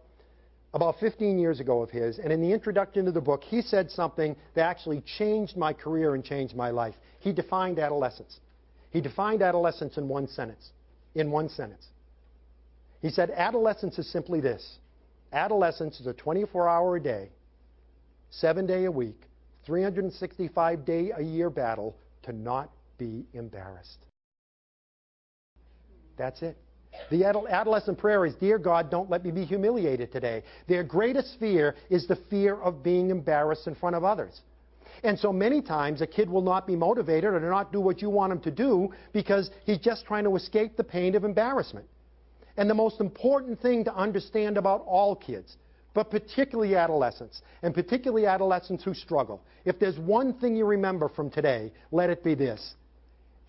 [0.74, 3.90] about 15 years ago of his, and in the introduction to the book, he said
[3.90, 6.94] something that actually changed my career and changed my life.
[7.20, 8.40] He defined adolescence.
[8.92, 10.72] He defined adolescence in one sentence.
[11.16, 11.88] In one sentence.
[13.02, 14.78] He said, adolescence is simply this.
[15.32, 17.30] Adolescence is a 24-hour a day,
[18.30, 19.22] seven day a week,
[19.66, 24.06] 365 day a year battle to not be embarrassed.
[26.18, 26.58] That's it.
[27.10, 30.44] The adolescent prayer is, Dear God, don't let me be humiliated today.
[30.68, 34.42] Their greatest fear is the fear of being embarrassed in front of others.
[35.04, 38.10] And so many times a kid will not be motivated or not do what you
[38.10, 41.86] want him to do because he's just trying to escape the pain of embarrassment.
[42.58, 45.56] And the most important thing to understand about all kids,
[45.94, 51.30] but particularly adolescents, and particularly adolescents who struggle, if there's one thing you remember from
[51.30, 52.76] today, let it be this.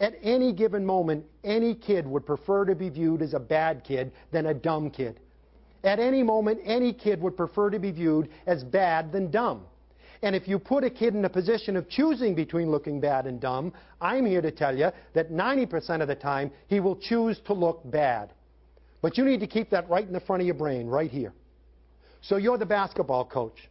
[0.01, 4.13] At any given moment, any kid would prefer to be viewed as a bad kid
[4.33, 5.21] than a dumb kid.
[5.85, 9.67] At any moment, any kid would prefer to be viewed as bad than dumb.
[10.23, 13.41] And if you put a kid in a position of choosing between looking bad and
[13.41, 17.55] dumb, I'm here to tell you that 90% of the time he will choose to
[17.55, 18.33] look bad.
[19.03, 21.33] But you need to keep that right in the front of your brain, right here.
[22.21, 23.69] So you're the basketball coach.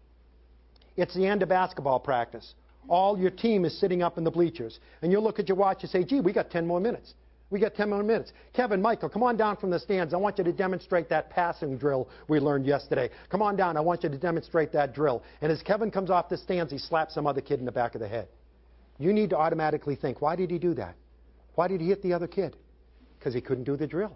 [0.97, 2.55] It's the end of basketball practice
[2.89, 4.79] all your team is sitting up in the bleachers.
[5.01, 7.13] And you look at your watch and say, gee, we got 10 more minutes.
[7.51, 8.31] We got 10 more minutes.
[8.53, 10.13] Kevin, Michael, come on down from the stands.
[10.13, 13.09] I want you to demonstrate that passing drill we learned yesterday.
[13.29, 13.75] Come on down.
[13.75, 15.23] I want you to demonstrate that drill.
[15.41, 17.95] And as Kevin comes off the stands, he slaps some other kid in the back
[17.95, 18.27] of the head.
[18.99, 20.95] You need to automatically think, why did he do that?
[21.55, 22.55] Why did he hit the other kid?
[23.17, 24.15] Because he couldn't do the drill.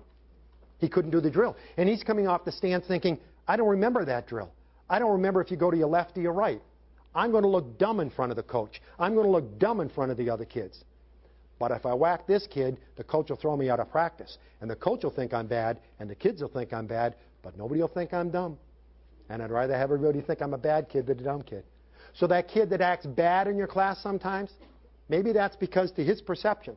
[0.78, 1.56] He couldn't do the drill.
[1.78, 3.18] And he's coming off the stands thinking,
[3.48, 4.52] I don't remember that drill.
[4.90, 6.62] I don't remember if you go to your left or your right.
[7.16, 8.82] I'm going to look dumb in front of the coach.
[9.00, 10.84] I'm going to look dumb in front of the other kids.
[11.60, 14.38] But if I whack this kid, the coach will throw me out of practice.
[14.62, 17.58] And the coach will think I'm bad, and the kids will think I'm bad, but
[17.58, 18.58] nobody will think I'm dumb.
[19.30, 21.64] And I'd rather have everybody think I'm a bad kid than a dumb kid.
[22.14, 24.52] So that kid that acts bad in your class sometimes,
[25.10, 26.76] maybe that's because to his perception,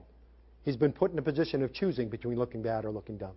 [0.63, 3.35] he's been put in a position of choosing between looking bad or looking dumb.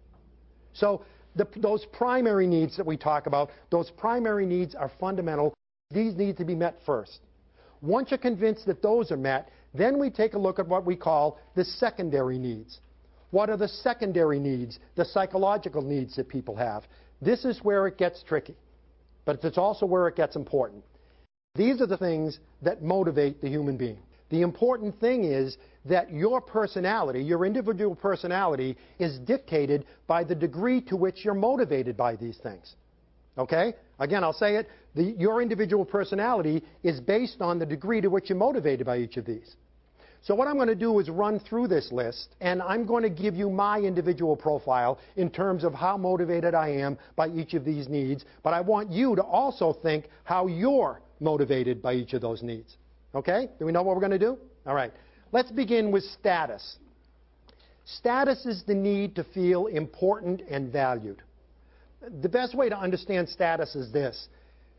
[0.74, 1.04] So
[1.36, 5.54] the, those primary needs that we talk about, those primary needs are fundamental
[5.92, 7.20] these need to be met first.
[7.82, 10.96] Once you're convinced that those are met, then we take a look at what we
[10.96, 12.80] call the secondary needs.
[13.32, 16.84] What are the secondary needs, the psychological needs that people have?
[17.24, 18.56] This is where it gets tricky,
[19.26, 20.84] but it's also where it gets important.
[21.56, 23.98] These are the things that motivate the human being.
[24.30, 30.82] The important thing is that your personality, your individual personality, is dictated by the degree
[30.82, 32.76] to which you're motivated by these things.
[33.40, 33.74] Okay?
[34.00, 34.70] Again, I'll say it.
[34.96, 39.18] The, your individual personality is based on the degree to which you're motivated by each
[39.18, 39.56] of these.
[40.22, 43.10] So what I'm going to do is run through this list, and I'm going to
[43.10, 47.64] give you my individual profile in terms of how motivated I am by each of
[47.64, 52.22] these needs, but I want you to also think how you're motivated by each of
[52.22, 52.76] those needs.
[53.16, 53.50] Okay?
[53.60, 54.38] Do we know what we're going to do?
[54.66, 54.92] All right.
[55.32, 56.78] Let's begin with status.
[57.86, 61.22] Status is the need to feel important and valued.
[62.22, 64.28] The best way to understand status is this.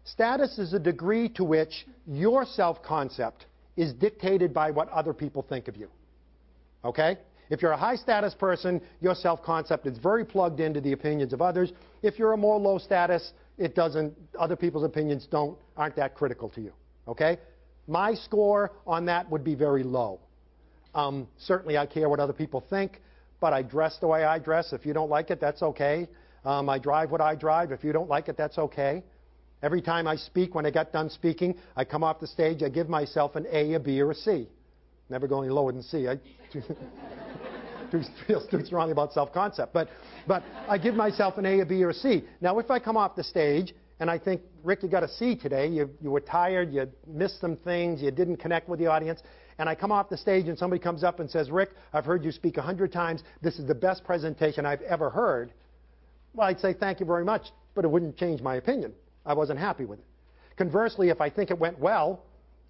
[0.05, 3.47] Status is a degree to which your self-concept
[3.77, 5.89] is dictated by what other people think of you.
[6.85, 7.19] Okay?
[7.51, 11.43] If you're a high status person, your self-concept is very plugged into the opinions of
[11.43, 11.73] others.
[12.03, 16.49] If you're a more low status, it doesn't, other people's opinions don't, aren't that critical
[16.51, 16.73] to you.
[17.07, 17.39] Okay?
[17.87, 20.21] My score on that would be very low.
[20.95, 23.01] Um, certainly I care what other people think,
[23.41, 24.73] but I dress the way I dress.
[24.73, 26.09] If you don't like it, that's okay.
[26.45, 27.73] Um, I drive what I drive.
[27.73, 29.03] If you don't like it, that's okay.
[29.63, 32.71] Every time I speak, when I get done speaking, I come off the stage, I
[32.71, 34.49] give myself an A, a B, or a C.
[35.11, 36.09] Never go any lower than C.
[36.09, 36.15] I
[37.91, 39.73] do feel too strongly about self-concept.
[39.75, 39.89] But,
[40.27, 42.25] but I give myself an A, a B, or a C.
[42.41, 45.37] Now, if I come off the stage and I think, Rick, you got a C
[45.37, 49.21] today, you, you were tired, you missed some things, you didn't connect with the audience,
[49.59, 52.25] and I come off the stage and somebody comes up and says, Rick, I've heard
[52.25, 55.53] you speak a hundred times, this is the best presentation I've ever heard,
[56.35, 58.93] well, I'd say thank you very much, but it wouldn't change my opinion.
[59.27, 60.05] I wasn't happy with it.
[60.57, 62.25] Conversely, if I think it went well,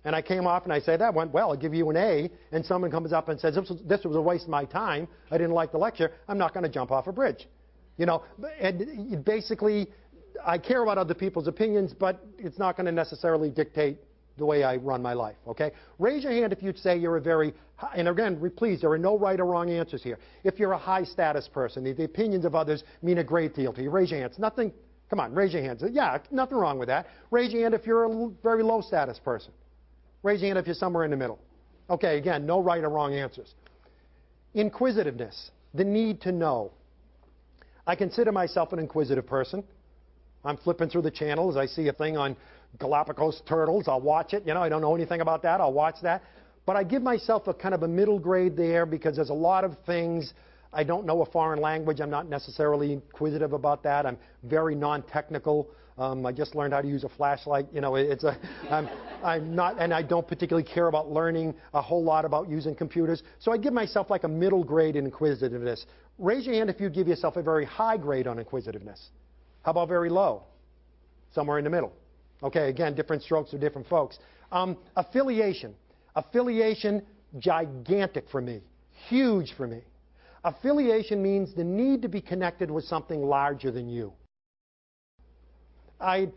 [0.05, 2.31] and I came off and I say, that went well, I'll give you an A,
[2.53, 5.07] and someone comes up and says, this was, this was a waste of my time,
[5.31, 7.49] I didn't like the lecture, I'm not going to jump off a bridge.
[7.99, 8.25] You know,
[8.61, 9.89] and basically,
[10.45, 13.99] I care about other people's opinions, but it's not going to necessarily dictate
[14.39, 15.73] the way I run my life, okay?
[15.99, 17.53] Raise your hand if you'd say you're a very,
[17.95, 20.19] again, please, there are no right or wrong answers here.
[20.45, 23.83] If you're a high status person, the, opinions of others mean a great deal to
[23.83, 23.91] you.
[23.91, 24.39] Raise your hands.
[24.39, 24.73] Nothing
[25.11, 25.83] Come on, raise your hands.
[25.91, 27.07] Yeah, nothing wrong with that.
[27.33, 29.53] Raise your hand if you're a very low status person.
[30.23, 31.41] Raise your hand if you're somewhere in the middle.
[31.91, 33.55] Okay, again, no right or wrong answers.
[34.55, 36.71] Inquisitiveness, the need to know.
[37.89, 39.65] I consider myself an inquisitive person.
[40.45, 41.57] I'm flipping through the channels.
[41.57, 42.37] I see a thing on
[42.79, 43.89] Galapagos turtles.
[43.89, 44.47] I'll watch it.
[44.47, 45.61] You know, I don't know anything about that.
[45.61, 46.23] I'll watch that.
[46.71, 49.65] But I give myself a kind of a middle grade there because there's a lot
[49.65, 50.33] of things
[50.73, 52.01] I don't know a foreign language.
[52.01, 54.07] I'm not necessarily inquisitive about that.
[54.07, 55.69] I'm very non-technical.
[55.99, 57.67] Um, I just learned how to use a flashlight.
[57.73, 58.39] You know, it's a,
[58.71, 58.89] I'm,
[59.25, 63.25] I'm not, and I don't particularly care about learning a whole lot about using computers.
[63.41, 65.87] So I give myself like a middle grade in inquisitiveness.
[66.19, 69.09] Raise your hand if you give yourself a very high grade on inquisitiveness.
[69.65, 70.45] How about very low?
[71.35, 71.93] Somewhere in the middle.
[72.45, 74.21] Okay, again, different strokes for different folks.
[74.53, 75.75] Um, affiliation.
[76.17, 77.03] Affiliation,
[77.39, 78.63] gigantic for me.
[79.09, 79.83] Huge for me.
[80.45, 84.13] Affiliation means the need to be connected with something larger than you.
[86.01, 86.31] I,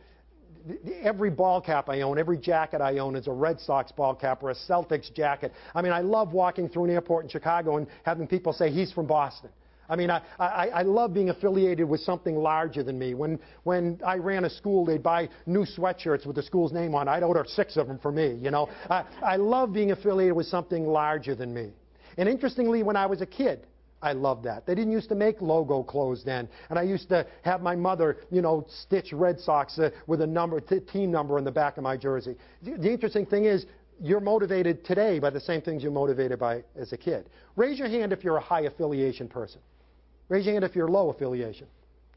[1.02, 4.44] every ball cap I own, every jacket I own is a Red Sox ball cap
[4.44, 5.54] or a Celtics jacket.
[5.74, 8.92] I mean, I love walking through an airport in Chicago and having people say, he's
[8.92, 9.50] from Boston.
[9.94, 13.14] I mean, I, love being affiliated with something larger than me.
[13.14, 17.08] When, when I ran a school, they'd buy new sweatshirts with the school's name on.
[17.08, 18.70] I'd order six of them for me, you know.
[18.90, 21.74] I, love being affiliated with something larger than me.
[22.18, 23.68] And interestingly, when I was a kid,
[24.02, 24.66] I loved that.
[24.66, 26.50] They didn't used to make logo clothes then.
[26.72, 30.28] And I used to have my mother, you know, stitch Red Sox uh, with a
[30.28, 32.36] number, team number on the back of my jersey.
[32.64, 33.68] The interesting thing is,
[34.02, 37.30] you're motivated today by the same things you're motivated by as a kid.
[37.56, 39.62] Raise your hand if you're a high affiliation person.
[40.34, 41.68] Raise your hand if you're low affiliation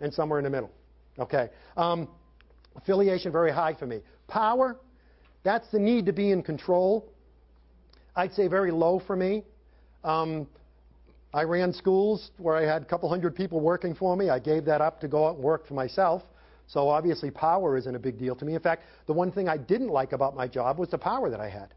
[0.01, 0.71] and somewhere in the middle.
[1.19, 1.51] Okay.
[1.77, 2.09] Um,
[2.75, 4.01] affiliation, very high for me.
[4.27, 4.79] Power,
[5.43, 7.13] that's the need to be in control.
[8.17, 9.45] I'd say very low for me.
[10.03, 10.49] Um,
[11.35, 14.31] I ran schools where I had a couple hundred people working for me.
[14.31, 16.23] I gave that up to go out and work for myself.
[16.69, 18.55] So obviously power isn't a big deal to me.
[18.55, 21.41] In fact, the one thing I didn't like about my job was the power that
[21.41, 21.75] I had.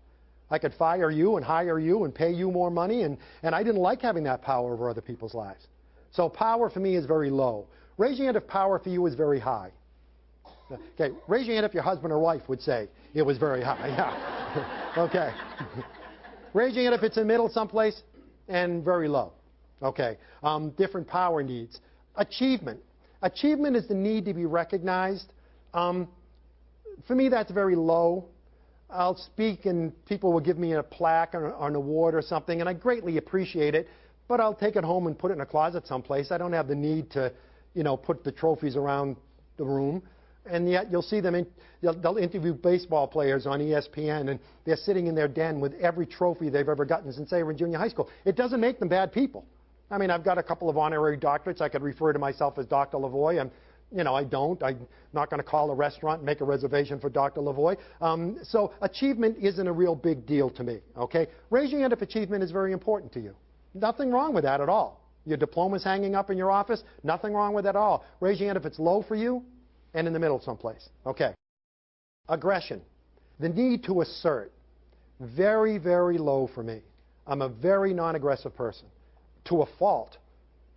[0.50, 3.62] I could fire you and hire you and pay you more money, and, and I
[3.62, 5.68] didn't like having that power over other people's lives.
[6.12, 7.68] So power for me is very low.
[7.98, 9.72] Raise your hand if power for you is very high.
[10.94, 13.88] Okay, raise your hand if your husband or wife would say it was very high.
[14.56, 14.96] Yeah.
[14.98, 15.32] okay.
[16.54, 18.02] raise your hand if it's in the middle someplace
[18.48, 19.34] and very low.
[19.82, 20.18] Okay.
[20.44, 21.80] Um, different power needs.
[22.16, 22.80] Achievement.
[23.22, 25.32] Achievement is the need to be recognized.
[25.74, 26.08] Um,
[27.08, 28.26] for me, that's very low.
[28.90, 32.60] I'll speak and people will give me a plaque or, or, an award or something,
[32.60, 33.88] and I greatly appreciate it,
[34.30, 36.32] but I'll take it home and put it in a closet someplace.
[36.32, 37.34] I don't have the need to,
[37.74, 39.18] you know, put the trophies around
[39.58, 40.02] the room.
[40.46, 41.46] and yet you'll see them, in,
[41.82, 46.06] they'll, they'll interview baseball players on ESPN, and they're sitting in their den with every
[46.06, 48.10] trophy they've ever gotten since they were in junior high school.
[48.24, 49.46] It doesn't make them bad people.
[49.92, 51.60] I mean, I've got a couple of honorary doctorates.
[51.60, 52.98] I could refer to myself as Dr.
[52.98, 53.42] Lavoie.
[53.42, 53.52] I'm,
[53.92, 54.62] you know, I don't.
[54.62, 57.42] I'm not going to call a restaurant and make a reservation for Dr.
[57.42, 57.78] Lavoie.
[58.00, 61.28] Um, so achievement isn't a real big deal to me, okay?
[61.50, 63.36] Raise your hand if achievement is very important to you.
[63.80, 65.00] Nothing wrong with that at all.
[65.26, 68.06] Your diploma's hanging up in your office, nothing wrong with that at all.
[68.20, 69.44] Raise your hand if it's low for you
[69.94, 70.90] and in the middle someplace.
[71.06, 71.34] Okay.
[72.28, 72.82] Aggression.
[73.40, 74.52] The need to assert.
[75.20, 76.82] Very, very low for me.
[77.28, 78.88] I'm a very non-aggressive person.
[79.46, 80.18] To a fault.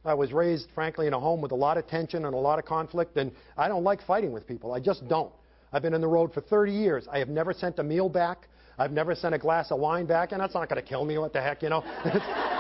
[0.05, 2.59] I was raised, frankly, in a home with a lot of tension and a lot
[2.59, 4.73] of conflict, and I don't like fighting with people.
[4.73, 5.33] I just don't.
[5.73, 7.07] I've been on the road for 30 years.
[7.11, 8.49] I have never sent a meal back.
[8.79, 11.19] I've never sent a glass of wine back, and that's not going to kill me.
[11.19, 11.85] What the heck, you know?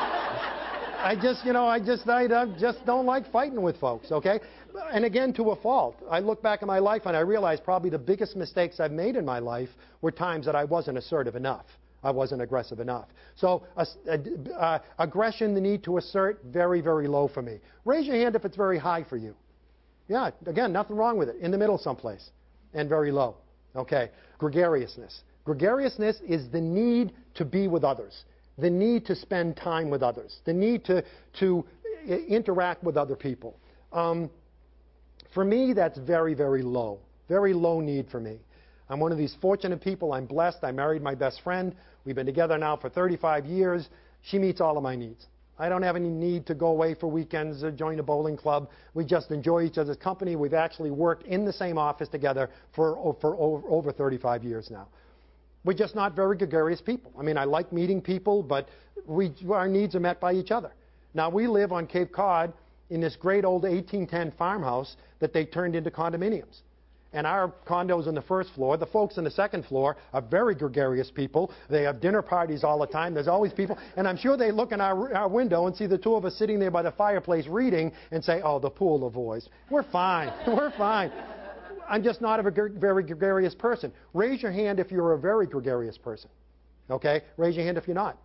[1.02, 4.38] I just, you know, I just, I, I just don't like fighting with folks, okay?
[4.92, 5.96] And again, to a fault.
[6.08, 9.16] I look back at my life and I realize probably the biggest mistakes I've made
[9.16, 9.68] in my life
[10.00, 11.66] were times that I wasn't assertive enough.
[12.04, 13.08] I wasn't aggressive enough.
[13.34, 13.84] So uh,
[14.56, 17.58] uh, aggression, the need to assert, very, very low for me.
[17.84, 19.34] Raise your hand if it's very high for you.
[20.08, 21.36] Yeah, again, nothing wrong with it.
[21.36, 22.30] In the middle someplace.
[22.74, 23.36] And very low.
[23.74, 24.10] Okay.
[24.38, 25.22] Gregariousness.
[25.44, 28.24] Gregariousness is the need to be with others,
[28.58, 31.04] the need to spend time with others, the need to,
[31.40, 31.64] to
[32.06, 33.56] interact with other people.
[33.92, 34.30] Um,
[35.34, 36.98] for me, that's very, very low.
[37.28, 38.38] Very low need for me.
[38.88, 40.12] I'm one of these fortunate people.
[40.12, 40.58] I'm blessed.
[40.62, 41.74] I married my best friend.
[42.04, 43.88] We've been together now for 35 years.
[44.22, 45.26] She meets all of my needs.
[45.58, 48.68] I don't have any need to go away for weekends or join a bowling club.
[48.94, 50.34] We just enjoy each other's company.
[50.34, 54.88] We've actually worked in the same office together for, for over, over 35 years now.
[55.64, 57.12] We're just not very gregarious people.
[57.18, 58.68] I mean, I like meeting people, but
[59.06, 60.72] we, our needs are met by each other.
[61.14, 62.52] Now, we live on Cape Cod
[62.90, 66.62] in this great old 1810 farmhouse that they turned into condominiums
[67.12, 68.76] and our condos on the first floor.
[68.76, 71.52] The folks on the second floor are very gregarious people.
[71.68, 73.14] They have dinner parties all the time.
[73.14, 73.78] There's always people.
[73.96, 76.36] And I'm sure they look in our, our window and see the two of us
[76.36, 79.48] sitting there by the fireplace reading and say, oh, the poor Lavoies.
[79.70, 80.32] We're fine.
[80.46, 81.12] We're fine.
[81.88, 83.92] I'm just not a very gregarious person.
[84.14, 86.30] Raise your hand if you're a very gregarious person.
[86.90, 87.22] Okay?
[87.36, 88.18] Raise your hand if you're not.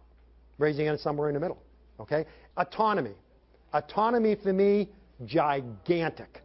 [0.58, 1.62] Raise your hand somewhere in the middle.
[2.00, 2.26] Okay?
[2.58, 3.14] Autonomy.
[3.74, 4.90] Autonomy for me,
[5.26, 6.42] gigantic.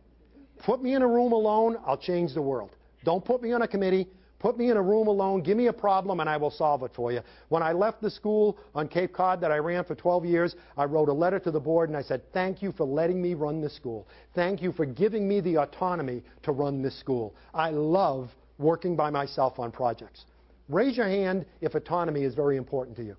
[0.64, 2.70] Put me in a room alone, I'll change the world.
[3.04, 4.06] Don't put me on a committee.
[4.42, 6.90] Put me in a room alone, give me a problem, and I will solve it
[6.96, 7.20] for you.
[7.48, 10.84] When I left the school on Cape Cod that I ran for 12 years, I
[10.84, 13.60] wrote a letter to the board and I said, Thank you for letting me run
[13.60, 14.08] this school.
[14.34, 17.36] Thank you for giving me the autonomy to run this school.
[17.54, 20.24] I love working by myself on projects.
[20.68, 23.16] Raise your hand if autonomy is very important to you.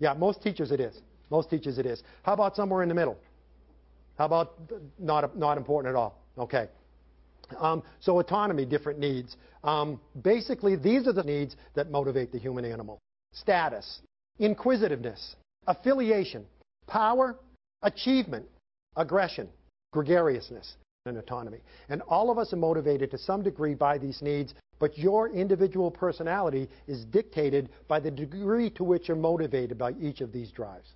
[0.00, 1.02] Yeah, most teachers it is.
[1.30, 2.02] Most teachers it is.
[2.24, 3.16] How about somewhere in the middle?
[4.18, 4.54] How about
[4.98, 6.18] not, not important at all?
[6.36, 6.66] Okay.
[7.58, 9.36] Um, so autonomy, different needs.
[9.62, 12.98] Um, basically, these are the needs that motivate the human animal.
[13.32, 14.00] Status,
[14.38, 15.36] inquisitiveness,
[15.66, 16.46] affiliation,
[16.86, 17.36] power,
[17.82, 18.46] achievement,
[18.96, 19.48] aggression,
[19.92, 20.76] gregariousness,
[21.06, 21.58] and autonomy.
[21.88, 25.90] And all of us are motivated to some degree by these needs, but your individual
[25.90, 30.88] personality is dictated by the degree to which you're motivated by each of these drives.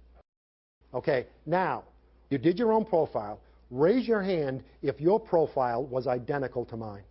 [0.94, 1.84] Okay, now,
[2.30, 3.40] you did your own profile.
[3.70, 7.02] Raise your hand if your profile was identical to mine.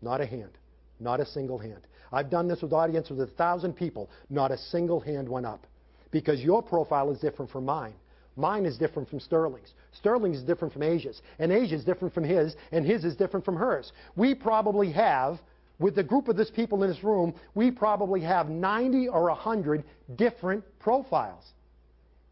[0.00, 0.52] Not a hand.
[1.00, 1.86] Not a single hand.
[2.12, 4.08] I've done this with audiences with a thousand people.
[4.30, 5.66] Not a single hand went up.
[6.10, 7.94] Because your profile is different from mine.
[8.36, 9.72] Mine is different from Sterling's.
[9.92, 11.20] Sterling's is different from Asia's.
[11.38, 12.54] And Asia's different from his.
[12.70, 13.92] And his is different from hers.
[14.14, 15.40] We probably have,
[15.78, 19.84] with the group of this people in this room, we probably have 90 or 100
[20.14, 21.44] different profiles.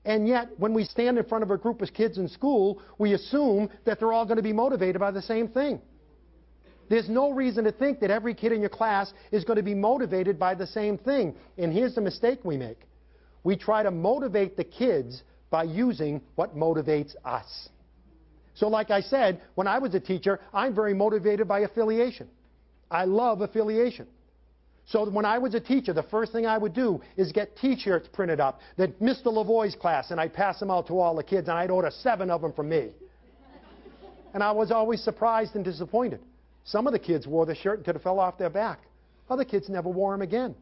[0.05, 3.14] And yet, when we stand in front of a group of kids in school, we
[3.14, 5.80] assume that they're all going to be motivated by the same thing.
[6.90, 9.74] There's no reason to think that every kid in your class is going to be
[9.74, 11.34] motivated by the same thing.
[11.57, 12.80] And here's the mistake we make.
[13.42, 17.68] We try to motivate the kids by using what motivates us.
[18.55, 22.28] So like I said, when I was a teacher, I'm very motivated by affiliation.
[22.90, 24.07] I love affiliation.
[24.87, 28.09] So when I was a teacher, the first thing I would do is get T-shirts
[28.12, 29.26] printed up that Mr.
[29.26, 32.30] Lavoie's class, and I'd pass them out to all the kids, and I'd order seven
[32.30, 32.91] of them from me.
[34.35, 36.20] And I was always surprised and disappointed.
[36.64, 38.80] Some of the kids wore the shirt until it fell off their back.
[39.30, 40.55] Other kids never wore them again.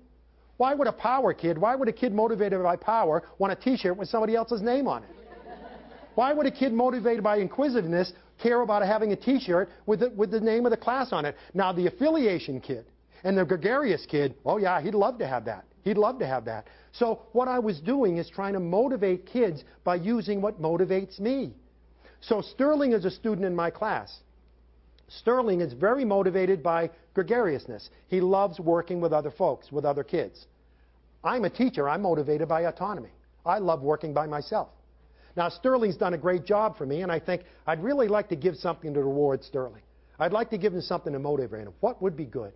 [0.57, 3.97] Why would a power kid, why would a kid motivated by power want a T-shirt
[3.97, 5.11] with somebody else's name on it?
[6.14, 10.31] Why would a kid motivated by inquisitiveness care about having a T-shirt with the, with
[10.31, 11.37] the name of the class on it?
[11.55, 12.85] Now, the affiliation kid,
[13.25, 15.64] and the gregarious kid, oh yeah, he'd love to have that.
[15.83, 16.68] He'd love to have that.
[16.93, 21.53] So what I was doing is trying to motivate kids by using what motivates me.
[22.20, 24.20] So Sterling is a student in my class.
[25.09, 27.91] Sterling is very motivated by gregariousness.
[28.09, 30.47] He loves working with other folks, with other kids.
[31.25, 31.89] I'm a teacher.
[31.89, 33.11] I'm motivated by autonomy.
[33.45, 34.68] I love working by myself.
[35.37, 38.37] Now, Sterling's done a great job for me, and I think I'd really like to
[38.37, 39.83] give something to reward Sterling.
[40.18, 41.73] I'd like to give him something to motivate him.
[41.81, 42.53] What would be good?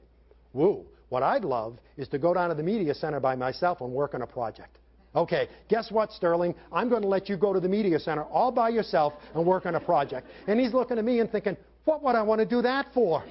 [0.56, 0.86] Woo.
[1.10, 4.14] What I'd love is to go down to the media center by myself and work
[4.14, 4.78] on a project.
[5.14, 6.54] Okay, guess what, Sterling?
[6.72, 9.66] I'm going to let you go to the media center all by yourself and work
[9.66, 10.26] on a project.
[10.46, 13.22] And he's looking at me and thinking, what would I want to do that for?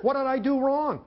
[0.00, 1.04] What did I do wrong?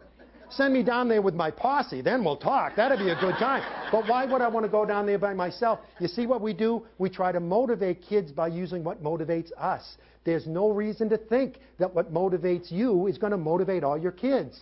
[0.49, 2.76] Send me down there with my posse, then we'll talk.
[2.78, 3.63] That'd be a good time.
[3.91, 5.80] But why would I want to go down there by myself?
[5.99, 6.86] You see what we do?
[6.97, 9.97] We try to motivate kids by using what motivates us.
[10.24, 14.13] There's no reason to think that what motivates you is going to motivate all your
[14.13, 14.61] kids.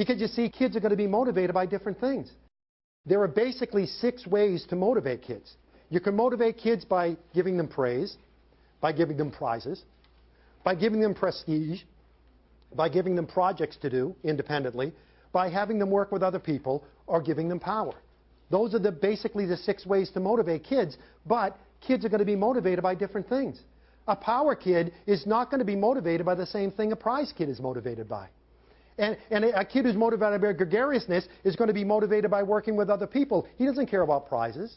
[0.00, 2.30] Because you see, kids are going to be motivated by different things.
[3.04, 5.56] There are basically six ways to motivate kids.
[5.90, 8.16] You can motivate kids by giving them praise,
[8.80, 9.82] by giving them prizes,
[10.64, 11.82] by giving them prestige,
[12.74, 14.94] by giving them projects to do independently,
[15.32, 17.92] by having them work with other people, or giving them power.
[18.48, 20.96] Those are the, basically the six ways to motivate kids,
[21.26, 23.60] but kids are going to be motivated by different things.
[24.08, 27.34] A power kid is not going to be motivated by the same thing a prize
[27.36, 28.30] kid is motivated by.
[28.98, 32.76] And, and a kid who's motivated by gregariousness is going to be motivated by working
[32.76, 33.46] with other people.
[33.56, 34.76] He doesn't care about prizes.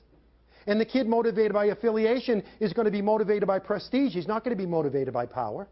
[0.66, 4.14] And the kid motivated by affiliation is going to be motivated by prestige.
[4.14, 5.68] He's not going to be motivated by power.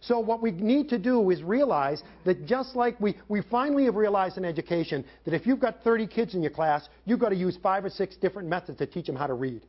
[0.00, 3.96] So what we need to do is realize that just like we, we finally have
[3.96, 7.36] realized in education that if you've got 30 kids in your class, you've got to
[7.36, 9.62] use five or six different methods to teach them how to read.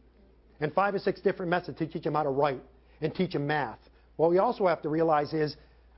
[0.60, 2.62] And five or six different methods to teach them how to write
[3.02, 3.80] and teach them math.
[4.18, 5.56] What we also have to realize is,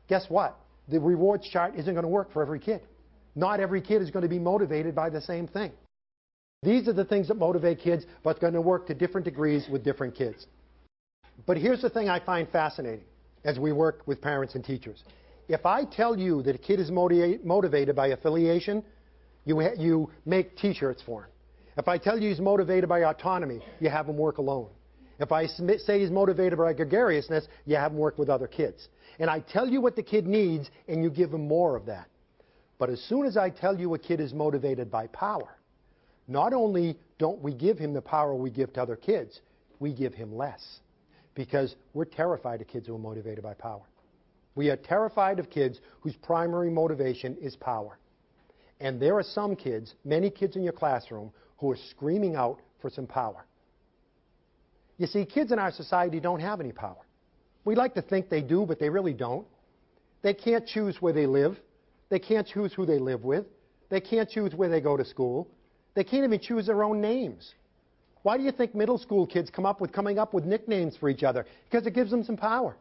[0.07, 0.57] guess what?
[0.89, 2.81] The rewards chart isn't going to work for every kid.
[3.35, 5.71] Not every kid is going to be motivated by the same thing.
[6.61, 9.67] These are the things that motivate kids, but it's going to work to different degrees
[9.71, 10.47] with different kids.
[11.45, 13.05] But here's the thing I find fascinating
[13.45, 15.03] as we work with parents and teachers.
[15.47, 18.83] If I tell you that a kid is motivated by affiliation,
[19.45, 21.29] you, you make t-shirts for him.
[21.77, 24.67] If I tell you he's motivated by autonomy, you have him work alone.
[25.19, 28.87] If I say he's motivated by gregariousness, you have him work with other kids.
[29.19, 32.07] And I tell you what the kid needs, and you give him more of that.
[32.77, 35.57] But as soon as I tell you a kid is motivated by power,
[36.27, 39.41] not only don't we give him the power we give to other kids,
[39.79, 40.79] we give him less.
[41.35, 43.83] Because we're terrified of kids who are motivated by power.
[44.55, 47.97] We are terrified of kids whose primary motivation is power.
[48.79, 52.89] And there are some kids, many kids in your classroom, who are screaming out for
[52.89, 53.45] some power.
[54.99, 57.07] You see, kids in our society don't have any power.
[57.65, 59.47] We like to think they do, but they really don't.
[60.21, 61.57] They can't choose where they live.
[62.09, 63.45] They can't choose who they live with.
[63.89, 65.47] They can't choose where they go to school.
[65.95, 67.55] They can't even choose their own names.
[68.23, 71.09] Why do you think middle school kids come up with coming up with nicknames for
[71.09, 71.45] each other?
[71.69, 72.75] Because it gives them some power.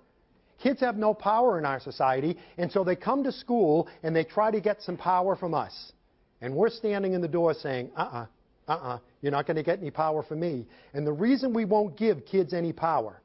[0.60, 4.24] Kids have no power in our society, and so they come to school and they
[4.24, 5.92] try to get some power from us.
[6.40, 8.26] And we're standing in the door saying, uh-uh,
[8.66, 10.66] uh-uh, you're not going to get any power from me.
[10.94, 13.20] And the reason we won't give kids any power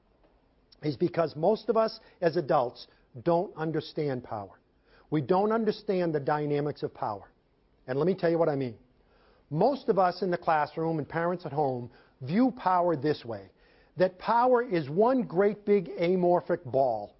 [0.82, 2.88] is because most of us as adults
[3.24, 4.60] don't understand power.
[5.12, 7.30] We don't understand the dynamics of power.
[7.88, 8.76] And let me tell you what I mean.
[9.52, 11.90] Most of us in the classroom and parents at home
[12.22, 13.50] view power this way
[13.98, 17.16] that power is one great big amorphic ball.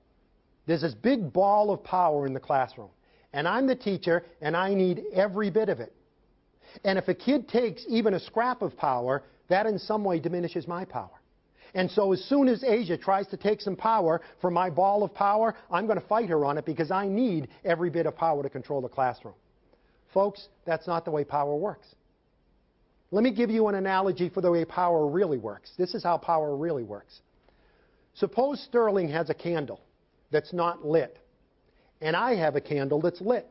[0.66, 2.90] There's this big ball of power in the classroom.
[3.32, 5.94] And I'm the teacher, and I need every bit of it.
[6.84, 10.68] And if a kid takes even a scrap of power, that in some way diminishes
[10.68, 11.22] my power.
[11.76, 15.14] And so as soon as Asia tries to take some power from my ball of
[15.14, 18.44] power, I'm going to fight her on it because I need every bit of power
[18.44, 19.34] to control the classroom.
[20.14, 21.88] Folks, that's not the way power works.
[23.12, 25.72] Let me give you an analogy for the way power really works.
[25.78, 27.22] This is how power really works.
[28.16, 29.82] Suppose Sterling has a candle
[30.32, 31.18] that's not lit,
[32.02, 33.48] and I have a candle that's lit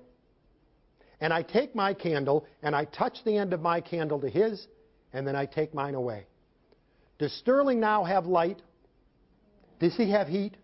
[1.22, 4.66] and I take my candle and I touch the end of my candle to his,
[5.12, 6.26] and then I take mine away.
[7.18, 8.60] Does Sterling now have light?
[9.78, 10.56] Does he have heat?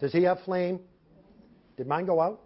[0.00, 0.80] Does he have flame?
[1.76, 2.40] Did mine go out?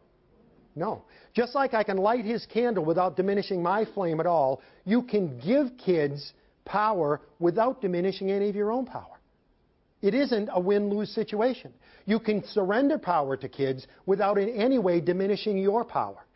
[0.76, 1.04] No.
[1.32, 5.38] Just like I can light his candle without diminishing my flame at all, you can
[5.38, 6.34] give kids
[6.66, 9.20] power without diminishing any of your own power.
[10.02, 11.72] It isn't a win-lose situation.
[12.04, 16.26] You can surrender power to kids without in any way diminishing your power.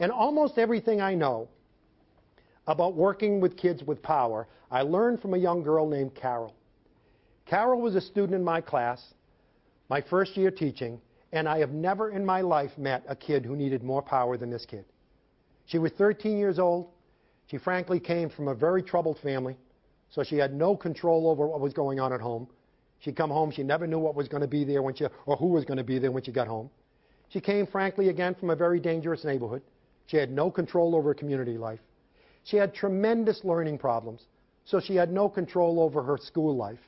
[0.00, 1.48] And almost everything I know
[2.66, 6.54] about working with kids with power, I learned from a young girl named Carol.
[7.44, 9.14] Carol was a student in my class,
[9.90, 11.00] my first year teaching,
[11.32, 14.50] and I have never in my life met a kid who needed more power than
[14.50, 14.84] this kid.
[15.66, 16.88] She was 13 years old.
[17.48, 19.56] She frankly came from a very troubled family,
[20.08, 22.48] so she had no control over what was going on at home.
[23.00, 25.36] She'd come home, she never knew what was going to be there when she, or
[25.36, 26.70] who was going to be there when she got home.
[27.28, 29.62] She came, frankly, again from a very dangerous neighborhood.
[30.06, 31.80] She had no control over community life.
[32.44, 34.26] She had tremendous learning problems,
[34.64, 36.78] so she had no control over her school life.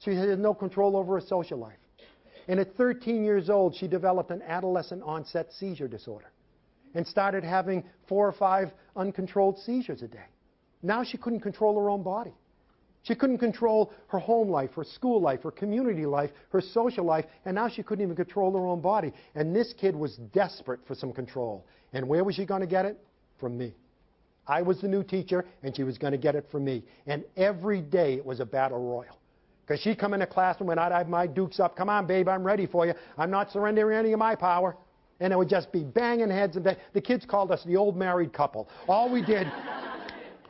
[0.00, 1.78] She had no control over her social life.
[2.48, 6.30] And at 13 years old, she developed an adolescent onset seizure disorder
[6.94, 10.26] and started having four or five uncontrolled seizures a day.
[10.82, 12.34] Now she couldn't control her own body.
[13.02, 17.24] She couldn't control her home life, her school life, her community life, her social life,
[17.44, 19.12] and now she couldn't even control her own body.
[19.34, 21.64] And this kid was desperate for some control.
[21.92, 22.98] And where was she going to get it?
[23.38, 23.74] From me.
[24.46, 26.82] I was the new teacher, and she was going to get it from me.
[27.06, 29.18] And every day it was a battle royal.
[29.68, 32.26] Because she'd come into class and when I'd have my dukes up, come on, babe,
[32.26, 32.94] I'm ready for you.
[33.18, 34.74] I'm not surrendering any of my power.
[35.20, 36.76] And it would just be banging heads and bang.
[36.94, 38.68] The kids called us the old married couple.
[38.88, 39.46] All we did,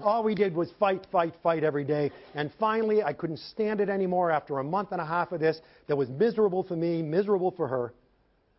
[0.01, 2.11] all we did was fight, fight, fight every day.
[2.35, 5.61] And finally, I couldn't stand it anymore after a month and a half of this
[5.87, 7.95] that was miserable for me, miserable for her.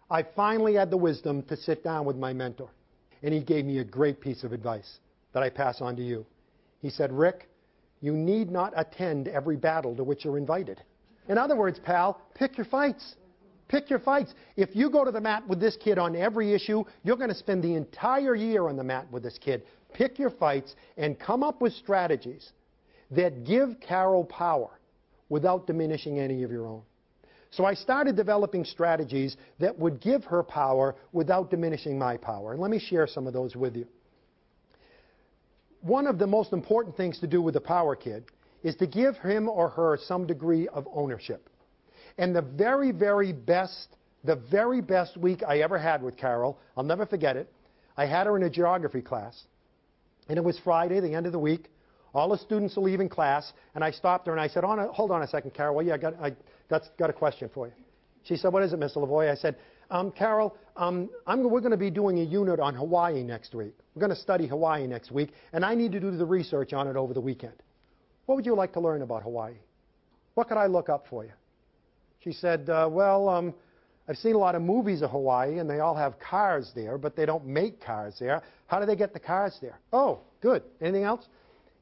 [0.09, 2.69] I finally had the wisdom to sit down with my mentor.
[3.21, 4.99] And he gave me a great piece of advice
[5.33, 6.25] that I pass on to you.
[6.81, 7.49] He said, Rick,
[8.01, 10.81] you need not attend every battle to which you're invited.
[11.27, 13.15] In other words, pal, pick your fights.
[13.67, 14.33] Pick your fights.
[14.57, 17.35] If you go to the mat with this kid on every issue, you're going to
[17.35, 19.63] spend the entire year on the mat with this kid.
[19.93, 22.51] Pick your fights and come up with strategies
[23.11, 24.79] that give Carol power
[25.29, 26.81] without diminishing any of your own.
[27.51, 32.51] So I started developing strategies that would give her power without diminishing my power.
[32.51, 33.87] And let me share some of those with you
[35.81, 38.25] one of the most important things to do with the power kid
[38.63, 41.49] is to give him or her some degree of ownership.
[42.17, 46.83] And the very, very best, the very best week I ever had with Carol, I'll
[46.83, 47.51] never forget it.
[47.95, 49.45] I had her in a geography class.
[50.29, 51.69] And it was Friday, the end of the week.
[52.13, 53.51] All the students are leaving class.
[53.75, 55.81] And I stopped her and I said, oh, hold on a second, Carol.
[55.81, 56.35] Yeah, I got, I
[56.69, 57.73] got, got a question for you.
[58.23, 58.97] She said, what is it, Mr.
[58.97, 59.31] Lavoie?
[59.31, 59.57] I said,
[59.91, 63.73] um, Carol, um, we're going to be doing a unit on Hawaii next week.
[63.95, 66.87] We're going to study Hawaii next week, and I need to do the research on
[66.87, 67.55] it over the weekend.
[68.27, 69.55] What would you like to learn about Hawaii?
[70.35, 71.31] What could I look up for you?
[72.23, 73.53] She said, uh, Well, um,
[74.09, 77.15] I've seen a lot of movies of Hawaii, and they all have cars there, but
[77.15, 78.41] they don't make cars there.
[78.65, 79.79] How do they get the cars there?
[79.93, 80.63] Oh, good.
[80.81, 81.27] Anything else?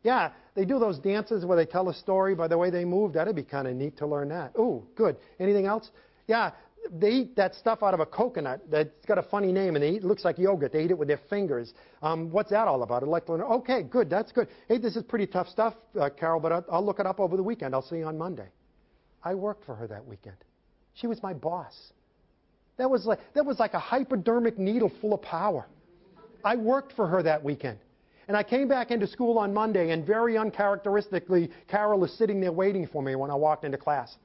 [0.03, 3.13] Yeah, they do those dances where they tell a story by the way they move.
[3.13, 4.51] That'd be kind of neat to learn that.
[4.57, 5.15] Oh, good.
[5.39, 5.89] Anything else?
[6.28, 6.51] Yeah,
[6.91, 9.91] they eat that stuff out of a coconut that's got a funny name, and they
[9.91, 10.73] eat, it looks like yogurt.
[10.73, 11.73] They eat it with their fingers.
[12.01, 13.03] Um, what's that all about?
[13.03, 13.41] I'd like to learn.
[13.41, 14.49] Okay, good, that's good.
[14.67, 17.38] Hey, this is pretty tough stuff, uh, Carol, but I'll, I'll look it up over
[17.38, 17.73] the weekend.
[17.73, 18.49] I'll see you on Monday.
[19.23, 20.38] I worked for her that weekend.
[20.93, 21.93] She was my boss.
[22.78, 25.67] That was like, that was like a hypodermic needle full of power.
[26.43, 27.80] I worked for her that weekend.
[28.28, 32.51] And I came back into school on Monday, and very uncharacteristically, Carol is sitting there
[32.51, 34.17] waiting for me when I walked into class.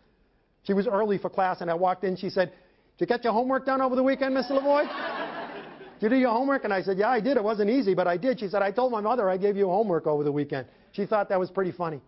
[0.65, 2.17] She was early for class, and I walked in.
[2.17, 2.53] She said,
[2.99, 4.51] Did you get your homework done over the weekend, Mr.
[4.51, 4.87] Lavoie?
[6.01, 6.65] did you do your homework?
[6.65, 7.37] And I said, Yeah, I did.
[7.37, 8.41] It wasn't easy, but I did.
[8.41, 10.67] She said, I told my mother I gave you homework over the weekend.
[10.93, 12.01] She thought that was pretty funny.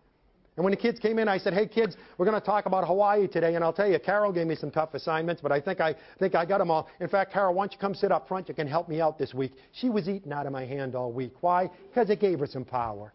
[0.57, 2.87] And when the kids came in, I said, Hey, kids, we're going to talk about
[2.87, 3.57] Hawaii today.
[3.57, 6.35] And I'll tell you, Carol gave me some tough assignments, but I think I, think
[6.35, 6.89] I got them all.
[7.01, 8.49] In fact, Carol, why don't you come sit up front?
[8.49, 9.53] You can help me out this week.
[9.73, 11.33] She was eating out of my hand all week.
[11.41, 11.71] Why?
[11.89, 13.13] Because it gave her some power.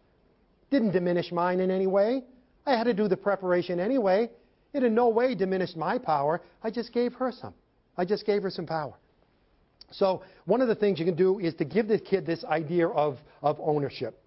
[0.70, 2.24] Didn't diminish mine in any way.
[2.66, 4.30] I had to do the preparation anyway.
[4.74, 6.42] It in no way diminished my power.
[6.62, 7.54] I just gave her some.
[7.98, 8.94] I just gave her some power.
[9.92, 12.88] So one of the things you can do is to give the kid this idea
[12.88, 14.22] of, of ownership.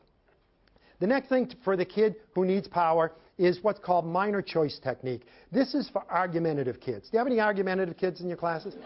[1.02, 5.22] The next thing for the kid who needs power is what's called minor choice technique.
[5.50, 7.08] This is for argumentative kids.
[7.10, 8.76] Do you have any argumentative kids in your classes?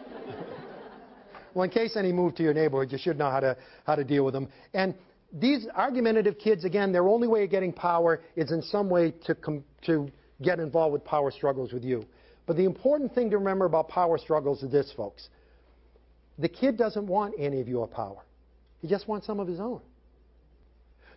[1.55, 3.55] well, in case any move to your neighborhood, you should know how to,
[3.85, 4.49] how to deal with them.
[4.73, 4.95] And
[5.31, 9.35] these argumentative kids, again, their only way of getting power is in some way to,
[9.35, 10.11] com- to
[10.41, 12.03] get involved with power struggles with you.
[12.47, 15.29] But the important thing to remember about power struggles is this, folks.
[16.39, 18.25] The kid doesn't want any of your power.
[18.81, 19.83] He just wants some of his own.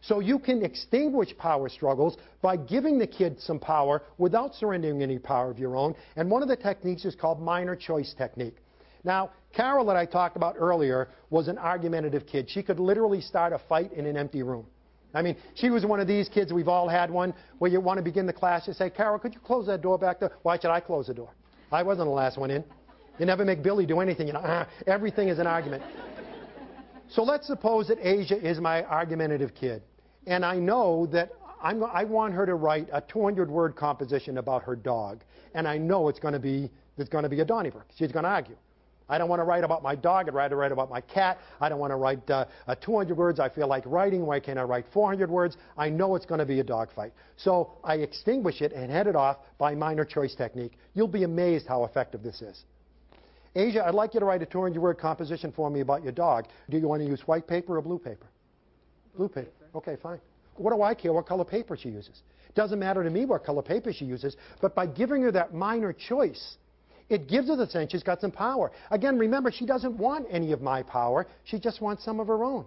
[0.02, 5.20] So you can extinguish power struggles by giving the kid some power without surrendering any
[5.20, 5.96] power of your own.
[6.16, 8.56] And one of the techniques is called minor choice technique.
[9.04, 12.50] Now, Carol that I talked about earlier was an argumentative kid.
[12.50, 14.66] She could literally start a fight in an empty room.
[15.14, 17.98] I mean, she was one of these kids, we've all had one, where you want
[17.98, 20.32] to begin the class, you say, Carol, could you close that door back there?
[20.44, 21.32] Why should I close the door?
[21.72, 22.64] I wasn't the last one in.
[23.18, 24.28] You never make Billy do anything.
[24.28, 25.84] You know, uh, everything is an argument.
[27.10, 29.82] so let's suppose that Asia is my argumentative kid.
[30.30, 34.76] And I know that I'm, I want her to write a 200-word composition about her
[34.76, 35.24] dog.
[35.56, 37.88] And I know it's going to be, it's going to be a Donnybrook.
[37.98, 38.56] She's going to argue.
[39.10, 40.28] I don't want to write about my dog.
[40.28, 41.40] I'd rather write about my cat.
[41.60, 44.24] I don't want to write uh, uh, 200 words I feel like writing.
[44.24, 45.58] Why can't I write 400 words?
[45.76, 47.12] I know it's going to be a dogfight.
[47.36, 50.74] So I extinguish it and head it off by minor choice technique.
[50.94, 52.66] You'll be amazed how effective this is.
[53.56, 56.46] Asia, I'd like you to write a 200 word composition for me about your dog.
[56.70, 58.28] Do you want to use white paper or blue paper?
[59.16, 59.59] Blue paper.
[59.76, 60.20] Okay, fine.
[60.56, 62.22] What do I care what color paper she uses?
[62.56, 65.94] Doesn't matter to me what color paper she uses, but by giving her that minor
[65.94, 66.58] choice,
[67.10, 68.72] it gives her the sense she's got some power.
[68.92, 71.28] Again, remember, she doesn't want any of my power.
[71.44, 72.66] She just wants some of her own.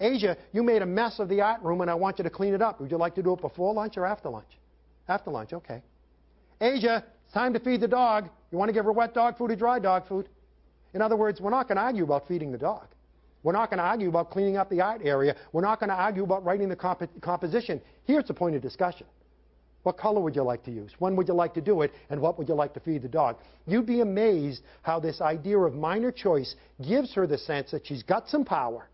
[0.00, 2.54] Asia, you made a mess of the art room and I want you to clean
[2.54, 2.80] it up.
[2.80, 4.58] Would you like to do it before lunch or after lunch?
[5.08, 5.82] After lunch, okay.
[6.60, 8.28] Asia, it's time to feed the dog.
[8.50, 10.28] You want to give her wet dog food or dry dog food?
[10.92, 12.88] In other words, we're not going to argue about feeding the dog.
[13.42, 15.34] We're not going to argue about cleaning up the art area.
[15.52, 17.80] We're not going to argue about writing the comp composition.
[18.04, 19.06] Here's the point of discussion.
[19.82, 20.92] What color would you like to use?
[21.00, 21.92] When would you like to do it?
[22.08, 23.36] And what would you like to feed the dog?
[23.66, 26.54] You'd be amazed how this idea of minor choice
[26.86, 28.88] gives her the sense that she's got some power.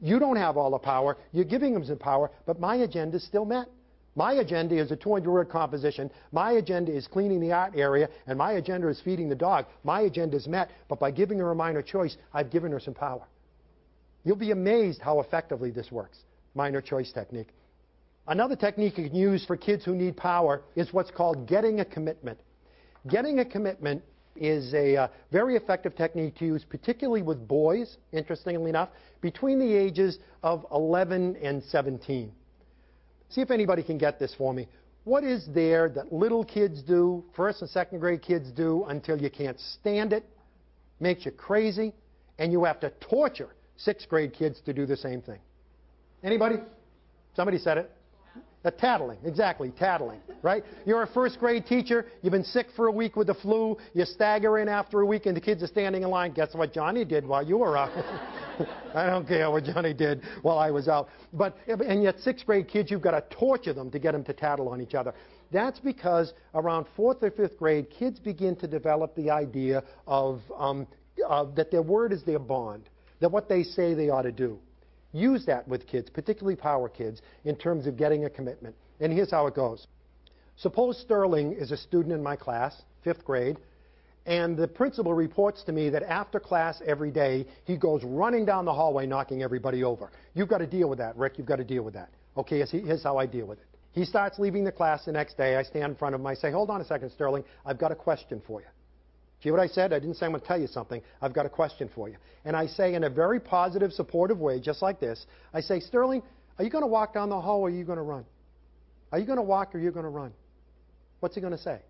[0.00, 1.16] You don't have all the power.
[1.32, 3.68] You're giving them some power, but my agenda is still met.
[4.16, 6.10] My agenda is a 200 word composition.
[6.32, 9.66] My agenda is cleaning the art area, and my agenda is feeding the dog.
[9.84, 12.94] My agenda is met, but by giving her a minor choice, I've given her some
[12.94, 13.22] power.
[14.26, 16.18] You'll be amazed how effectively this works.
[16.56, 17.50] Minor choice technique.
[18.26, 21.84] Another technique you can use for kids who need power is what's called getting a
[21.84, 22.40] commitment.
[23.06, 24.02] Getting a commitment
[24.34, 28.88] is a uh, very effective technique to use, particularly with boys, interestingly enough,
[29.20, 32.32] between the ages of 11 and 17.
[33.28, 34.66] See if anybody can get this for me.
[35.04, 39.30] What is there that little kids do, first and second grade kids do, until you
[39.30, 40.24] can't stand it,
[40.98, 41.92] makes you crazy,
[42.40, 45.38] and you have to torture sixth grade kids to do the same thing.
[46.22, 46.56] Anybody?
[47.34, 47.90] Somebody said it.
[48.64, 50.64] A tattling, exactly, tattling, right?
[50.84, 54.04] You're a first grade teacher, you've been sick for a week with the flu, you
[54.04, 56.32] stagger in after a week and the kids are standing in line.
[56.32, 57.92] Guess what Johnny did while you were out?
[58.94, 61.08] I don't care what Johnny did while I was out.
[61.32, 64.32] But, and yet sixth grade kids, you've got to torture them to get them to
[64.32, 65.14] tattle on each other.
[65.52, 70.88] That's because around fourth or fifth grade, kids begin to develop the idea of, um,
[71.28, 72.88] uh, that their word is their bond
[73.20, 74.58] that what they say they ought to do.
[75.12, 78.74] Use that with kids, particularly power kids, in terms of getting a commitment.
[79.00, 79.86] And here's how it goes.
[80.56, 83.56] Suppose Sterling is a student in my class, fifth grade,
[84.26, 88.64] and the principal reports to me that after class every day, he goes running down
[88.64, 90.10] the hallway knocking everybody over.
[90.34, 91.34] You've got to deal with that, Rick.
[91.38, 92.10] You've got to deal with that.
[92.36, 93.66] Okay, here's how I deal with it.
[93.92, 95.56] He starts leaving the class the next day.
[95.56, 96.26] I stand in front of him.
[96.26, 97.44] I say, Hold on a second, Sterling.
[97.64, 98.66] I've got a question for you.
[99.42, 99.92] See what I said?
[99.92, 101.02] I didn't say I'm going to tell you something.
[101.20, 102.16] I've got a question for you.
[102.44, 106.22] And I say in a very positive, supportive way, just like this, I say, Sterling,
[106.58, 108.24] are you going to walk down the hall or are you going to run?
[109.12, 110.32] Are you going to walk or are you going to run?
[111.20, 111.80] What's he going to say?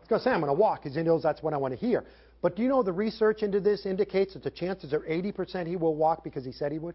[0.00, 1.74] He's going to say, I'm going to walk because he knows that's what I want
[1.74, 2.04] to hear.
[2.42, 5.76] But do you know the research into this indicates that the chances are 80% he
[5.76, 6.94] will walk because he said he would?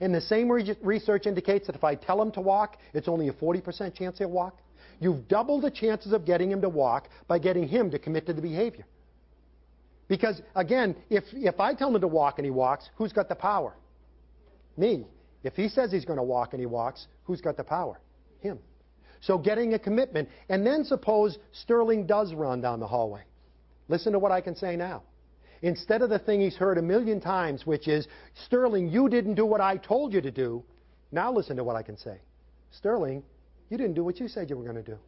[0.00, 3.28] And the same re research indicates that if I tell him to walk, it's only
[3.28, 4.58] a 40% chance he'll walk.
[5.02, 8.32] You've doubled the chances of getting him to walk by getting him to commit to
[8.32, 8.86] the behavior.
[10.06, 13.34] Because, again, if, if I tell him to walk and he walks, who's got the
[13.34, 13.74] power?
[14.76, 15.04] Me.
[15.42, 17.98] If he says he's going to walk and he walks, who's got the power?
[18.42, 18.60] Him.
[19.20, 20.28] So getting a commitment.
[20.48, 23.22] And then suppose Sterling does run down the hallway.
[23.88, 25.02] Listen to what I can say now.
[25.62, 28.06] Instead of the thing he's heard a million times, which is,
[28.46, 30.62] Sterling, you didn't do what I told you to do,
[31.10, 32.18] now listen to what I can say.
[32.70, 33.24] Sterling,
[33.72, 34.98] you didn't do what you said you were going to do.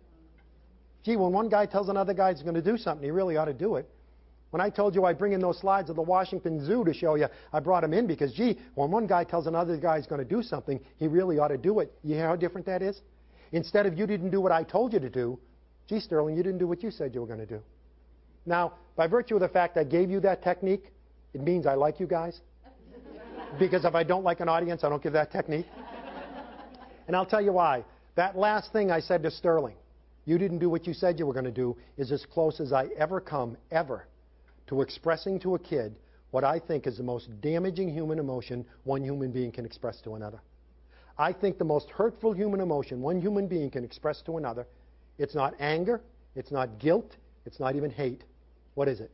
[1.05, 3.45] Gee, when one guy tells another guy he's going to do something, he really ought
[3.45, 3.87] to do it.
[4.53, 7.15] When I told you I'd bring in those slides of the Washington Zoo to show
[7.17, 10.21] you, I brought them in because, gee, when one guy tells another guy he's going
[10.21, 11.93] to do something, he really ought to do it.
[12.03, 13.03] You hear how different that is?
[13.53, 15.39] Instead of you didn't do what I told you to do,
[15.87, 17.61] gee, Sterling, you didn't do what you said you were going to do.
[18.47, 20.91] Now, by virtue of the fact I gave you that technique,
[21.35, 22.41] it means I like you guys.
[23.59, 25.67] because if I don't like an audience, I don't give that technique.
[27.07, 27.85] And I'll tell you why.
[28.15, 29.77] That last thing I said to Sterling,
[30.25, 32.73] you didn't do what you said you were going to do, is as close as
[32.73, 34.07] I ever come, ever,
[34.69, 35.95] to expressing to a kid
[36.31, 40.15] what I think is the most damaging human emotion one human being can express to
[40.15, 40.41] another.
[41.17, 44.67] I think the most hurtful human emotion one human being can express to another,
[45.19, 46.01] it's not anger,
[46.35, 48.25] it's not guilt, it's not even hate.
[48.75, 49.11] What is it?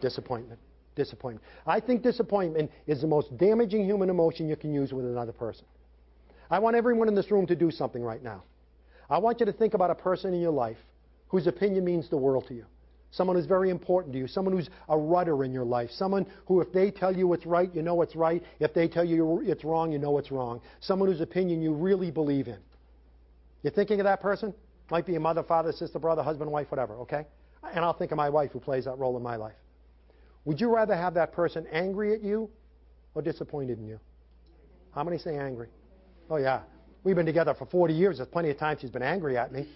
[0.00, 0.60] Disappointment.
[0.94, 1.44] Disappointment.
[1.66, 5.64] I think disappointment is the most damaging human emotion you can use with another person.
[6.50, 8.42] I want everyone in this room to do something right now.
[9.08, 10.78] I want you to think about a person in your life
[11.28, 12.64] whose opinion means the world to you.
[13.12, 14.28] Someone who's very important to you.
[14.28, 15.90] Someone who's a rudder in your life.
[15.90, 18.42] Someone who, if they tell you it's right, you know it's right.
[18.60, 20.60] If they tell you it's wrong, you know it's wrong.
[20.80, 22.58] Someone whose opinion you really believe in.
[23.62, 24.54] You're thinking of that person?
[24.90, 27.26] Might be a mother, father, sister, brother, husband, wife, whatever, okay?
[27.74, 29.54] And I'll think of my wife who plays that role in my life.
[30.44, 32.48] Would you rather have that person angry at you
[33.14, 34.00] or disappointed in you?
[34.94, 35.68] How many say angry?
[36.30, 36.60] Oh, yeah.
[37.02, 38.18] We've been together for 40 years.
[38.18, 39.68] There's plenty of times she's been angry at me.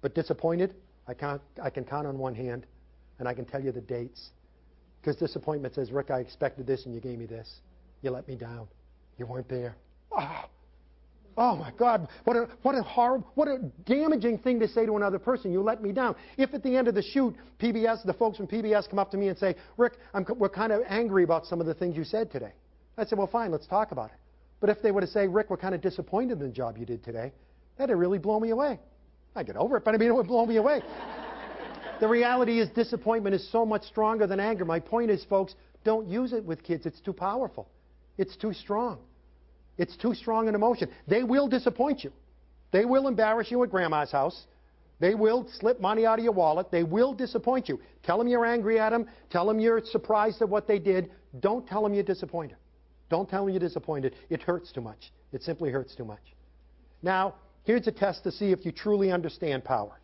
[0.00, 0.74] But disappointed,
[1.06, 2.66] I, can't, I can count on one hand.
[3.18, 4.30] and I can tell you the dates.
[5.00, 7.60] Because disappointment says, Rick, I expected this and you gave me this.
[8.02, 8.66] You let me down.
[9.18, 9.76] You weren't there.
[10.10, 10.44] Oh,
[11.36, 14.96] oh my God, what a, what a horrible, what a damaging thing to say to
[14.96, 15.52] another person.
[15.52, 16.16] You let me down.
[16.38, 19.18] If at the end of the shoot, PBS, the folks from PBS come up to
[19.18, 22.04] me and say, Rick, I'm, we're kind of angry about some of the things you
[22.04, 22.52] said today.
[22.96, 24.19] I'd say, well, fine, let's talk about it.
[24.60, 26.86] But if they were to say, Rick, we're kind of disappointed in the job you
[26.86, 27.32] did today,
[27.78, 28.78] that'd really blow me away.
[29.34, 30.82] I get over it, but I mean, it would blow me away.
[32.00, 34.64] the reality is, disappointment is so much stronger than anger.
[34.64, 35.54] My point is, folks,
[35.84, 36.84] don't use it with kids.
[36.84, 37.68] It's too powerful.
[38.18, 38.98] It's too strong.
[39.78, 40.90] It's too strong an emotion.
[41.08, 42.12] They will disappoint you.
[42.70, 44.46] They will embarrass you at grandma's house.
[44.98, 46.70] They will slip money out of your wallet.
[46.70, 47.80] They will disappoint you.
[48.02, 49.06] Tell them you're angry at them.
[49.30, 51.10] Tell them you're surprised at what they did.
[51.40, 52.58] Don't tell them you're disappointed.
[53.10, 54.14] Don't tell me you're disappointed.
[54.30, 55.12] It hurts too much.
[55.32, 56.22] It simply hurts too much.
[57.02, 57.34] Now,
[57.64, 60.00] here's a test to see if you truly understand power.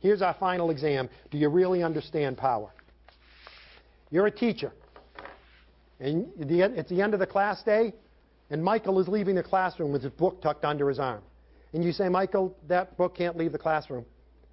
[0.00, 1.08] Here's our final exam.
[1.30, 2.70] Do you really understand power?
[4.10, 4.72] You're a teacher.
[6.00, 7.92] And it's the end of the class day,
[8.50, 11.22] and Michael is leaving the classroom with his book tucked under his arm.
[11.74, 14.06] And you say, Michael, that book can't leave the classroom.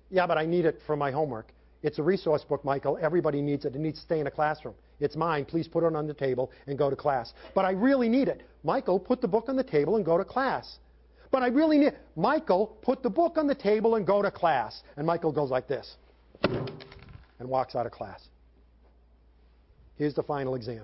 [0.10, 1.54] Yeah, but I need it for my homework.
[1.84, 2.98] It's a resource book, Michael.
[3.00, 3.76] Everybody needs it.
[3.76, 4.74] It needs to stay in a classroom.
[5.00, 5.46] It's mine.
[5.46, 7.34] Please put it on the table and go to class.
[7.54, 8.44] But I really need it.
[8.64, 10.80] Michael, put the book on the table and go to class.
[11.32, 11.98] But I really need it.
[12.16, 14.84] Michael, put the book on the table and go to class.
[14.96, 15.98] And Michael goes like this
[16.44, 18.30] and walks out of class.
[19.98, 20.84] Here's the final exam.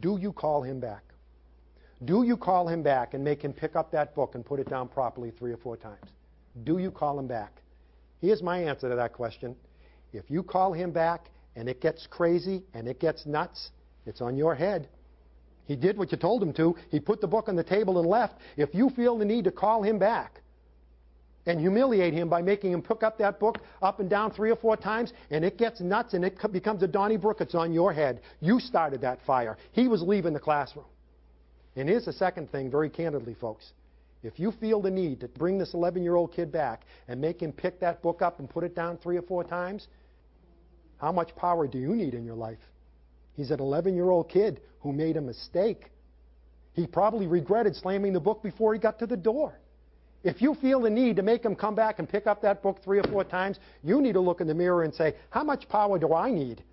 [0.00, 1.02] Do you call him back?
[2.04, 4.68] Do you call him back and make him pick up that book and put it
[4.68, 6.10] down properly three or four times?
[6.64, 7.52] Do you call him back?
[8.20, 9.54] Here's my answer to that question.
[10.12, 13.70] If you call him back and it gets crazy and it gets nuts,
[14.06, 14.88] it's on your head.
[15.66, 16.76] He did what you told him to.
[16.90, 18.34] He put the book on the table and left.
[18.56, 20.42] If you feel the need to call him back
[21.46, 24.56] and humiliate him by making him pick up that book up and down three or
[24.56, 28.20] four times and it gets nuts and it becomes a Donnybrook, it's on your head.
[28.40, 29.56] You started that fire.
[29.72, 30.86] He was leaving the classroom.
[31.76, 33.72] And here's the second thing, very candidly, folks.
[34.22, 37.40] If you feel the need to bring this 11 year old kid back and make
[37.40, 39.88] him pick that book up and put it down three or four times,
[41.04, 42.56] how much power do you need in your life?
[43.34, 45.90] He's an 11 year old kid who made a mistake.
[46.72, 49.60] He probably regretted slamming the book before he got to the door.
[50.22, 52.82] If you feel the need to make him come back and pick up that book
[52.82, 55.68] three or four times, you need to look in the mirror and say, How much
[55.68, 56.64] power do I need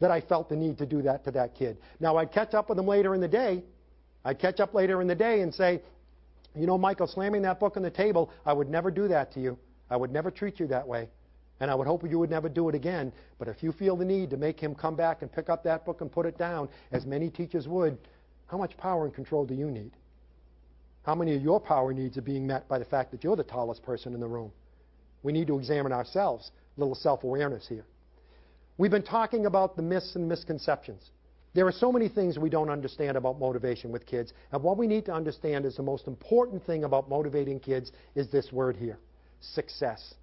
[0.00, 1.78] that I felt the need to do that to that kid?
[2.00, 3.62] Now, I'd catch up with him later in the day.
[4.24, 5.82] I'd catch up later in the day and say,
[6.56, 9.40] You know, Michael, slamming that book on the table, I would never do that to
[9.40, 9.56] you.
[9.88, 11.10] I would never treat you that way.
[11.60, 13.12] And I would hope you would never do it again.
[13.38, 15.84] But if you feel the need to make him come back and pick up that
[15.84, 17.98] book and put it down, as many teachers would,
[18.46, 19.90] how much power and control do you need?
[21.02, 23.42] How many of your power needs are being met by the fact that you're the
[23.42, 24.52] tallest person in the room?
[25.22, 26.50] We need to examine ourselves.
[26.76, 27.84] A little self awareness here.
[28.76, 31.10] We've been talking about the myths and misconceptions.
[31.54, 34.86] There are so many things we don't understand about motivation with kids, and what we
[34.86, 38.98] need to understand is the most important thing about motivating kids is this word here
[39.40, 40.14] success.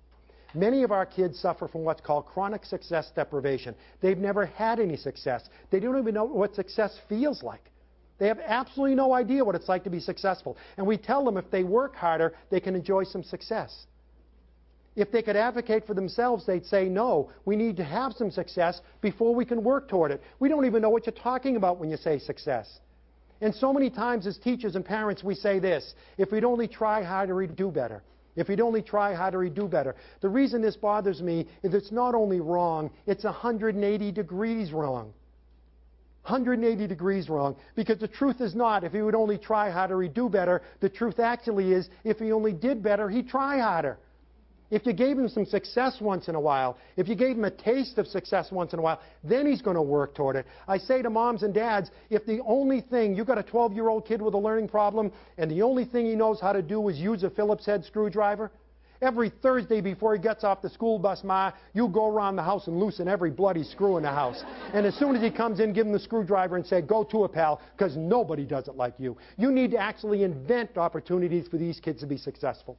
[0.55, 3.75] Many of our kids suffer from what's called chronic success deprivation.
[4.01, 5.43] They've never had any success.
[5.69, 7.71] They don't even know what success feels like.
[8.17, 10.55] They have absolutely no idea what it's like to be successful.
[10.77, 13.85] And we tell them if they work harder, they can enjoy some success.
[14.95, 18.79] If they could advocate for themselves, they'd say, no, we need to have some success
[19.01, 20.21] before we can work toward it.
[20.39, 22.79] We don't even know what you're talking about when you say success.
[23.41, 27.03] And so many times as teachers and parents, we say this if we'd only try
[27.03, 28.01] harder, we'd do better.
[28.35, 29.95] If he'd only try harder, he'd do better.
[30.21, 35.13] The reason this bothers me is it's not only wrong, it's 180 degrees wrong.
[36.23, 37.55] 180 degrees wrong.
[37.75, 40.63] Because the truth is not, if he would only try harder, he'd do better.
[40.79, 43.99] The truth actually is, if he only did better, he'd try harder.
[44.71, 47.51] If you gave him some success once in a while, if you gave him a
[47.51, 50.45] taste of success once in a while, then he's going to work toward it.
[50.67, 53.89] I say to moms and dads, if the only thing, you've got a 12 year
[53.89, 56.87] old kid with a learning problem, and the only thing he knows how to do
[56.89, 58.51] is use a Phillips head screwdriver,
[59.01, 62.67] every Thursday before he gets off the school bus, Ma, you go around the house
[62.67, 64.43] and loosen every bloody screw in the house.
[64.73, 67.23] And as soon as he comes in, give him the screwdriver and say, go to
[67.23, 69.17] a pal, because nobody does it like you.
[69.37, 72.77] You need to actually invent opportunities for these kids to be successful.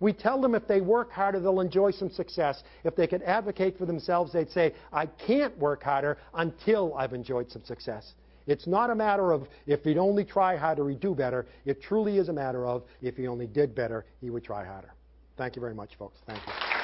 [0.00, 2.62] We tell them if they work harder, they'll enjoy some success.
[2.84, 7.50] If they could advocate for themselves, they'd say, I can't work harder until I've enjoyed
[7.50, 8.14] some success.
[8.46, 11.46] It's not a matter of if he'd only try harder, he'd do better.
[11.64, 14.92] It truly is a matter of if he only did better, he would try harder.
[15.36, 16.18] Thank you very much, folks.
[16.26, 16.75] Thank you.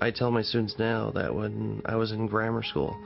[0.00, 2.96] I tell my students now that when I was in grammar school,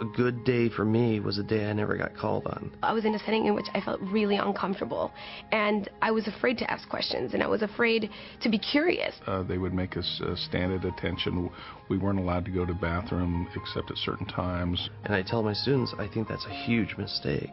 [0.00, 2.72] a good day for me was a day I never got called on.
[2.82, 5.12] I was in a setting in which I felt really uncomfortable,
[5.52, 8.10] and I was afraid to ask questions, and I was afraid
[8.42, 9.14] to be curious.
[9.26, 11.50] Uh, they would make us uh, stand at attention.
[11.88, 14.90] We weren't allowed to go to bathroom except at certain times.
[15.04, 17.52] And I tell my students, I think that's a huge mistake.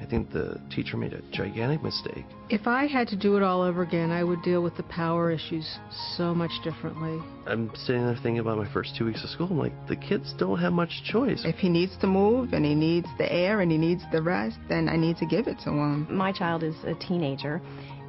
[0.00, 2.24] I think the teacher made a gigantic mistake.
[2.50, 5.30] If I had to do it all over again, I would deal with the power
[5.30, 5.78] issues
[6.16, 7.20] so much differently.
[7.46, 9.48] I'm sitting there thinking about my first two weeks of school.
[9.50, 11.42] I'm like, the kids don't have much choice.
[11.44, 14.58] If he needs to move and he needs the air and he needs the rest,
[14.68, 16.06] then I need to give it to him.
[16.10, 17.60] My child is a teenager,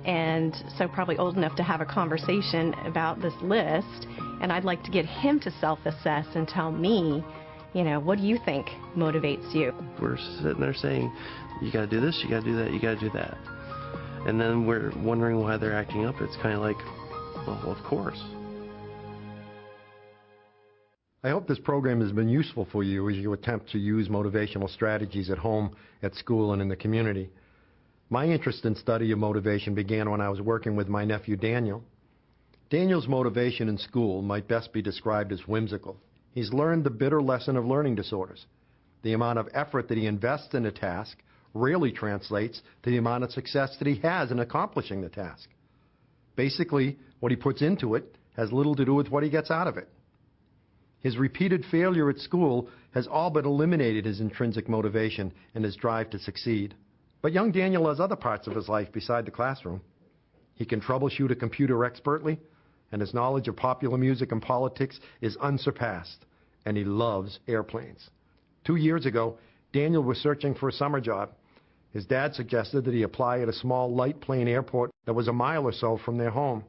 [0.06, 4.08] and so probably old enough to have a conversation about this list,
[4.42, 7.24] and I'd like to get him to self assess and tell me
[7.74, 9.74] you know, what do you think motivates you?
[10.02, 11.14] We're sitting there saying,
[11.62, 13.38] you got to do this, you got to do that, you got to do that.
[14.26, 16.16] And then we're wondering why they're acting up.
[16.22, 16.78] It's kind of like,
[17.46, 18.22] well, of course.
[21.24, 24.70] I hope this program has been useful for you as you attempt to use motivational
[24.70, 27.30] strategies at home, at school, and in the community.
[28.10, 31.84] My interest in study of motivation began when I was working with my nephew Daniel.
[32.70, 35.98] Daniel's motivation in school might best be described as whimsical.
[36.38, 38.46] He's learned the bitter lesson of learning disorders.
[39.02, 41.18] The amount of effort that he invests in a task
[41.56, 45.50] rarely translates to the amount of success that he has in accomplishing the task.
[46.36, 49.66] Basically, what he puts into it has little to do with what he gets out
[49.66, 49.90] of it.
[51.00, 56.12] His repeated failure at school has all but eliminated his intrinsic motivation and his drive
[56.12, 56.76] to succeed.
[57.24, 59.82] But young Daniel has other parts of his life beside the classroom.
[60.54, 62.38] He can troubleshoot a computer expertly,
[62.92, 66.27] and his knowledge of popular music and politics is unsurpassed
[66.68, 68.10] and he loves airplanes.
[68.66, 69.38] Two years ago,
[69.72, 71.30] Daniel was searching for a summer job.
[71.94, 75.34] His dad suggested that he apply at a small light plane airport that was a
[75.34, 76.66] mile or so from their home.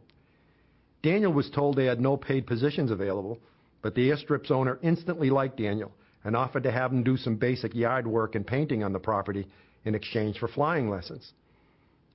[1.02, 3.40] Daniel was told they had no paid positions available,
[3.82, 5.90] but the airstrip's owner instantly liked Daniel
[6.22, 9.48] and offered to have him do some basic yard work and painting on the property
[9.84, 11.32] in exchange for flying lessons.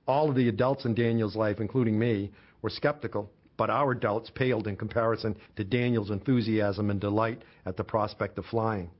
[0.06, 2.30] All of the adults in Daniel's life, including me,
[2.62, 7.84] were skeptical but our doubts paled in comparison to Daniel's enthusiasm and delight at the
[7.84, 8.90] prospect of flying.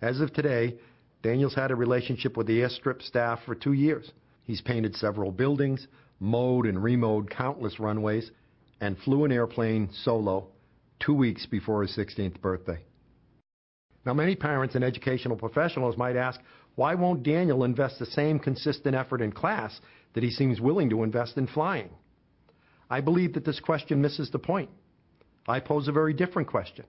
[0.00, 0.76] As of today,
[1.22, 4.10] Daniel's had a relationship with the airstrip staff for two years.
[4.44, 5.86] He's painted several buildings,
[6.18, 8.30] mowed and remowed countless runways,
[8.80, 10.48] and flew an airplane solo
[10.98, 12.78] two weeks before his 16th birthday.
[14.06, 16.40] Now, many parents and educational professionals might ask,
[16.74, 19.78] why won't Daniel invest the same consistent effort in class
[20.14, 21.90] that he seems willing to invest in flying?
[22.90, 24.68] I believe that this question misses the point.
[25.46, 26.84] I pose a very different question.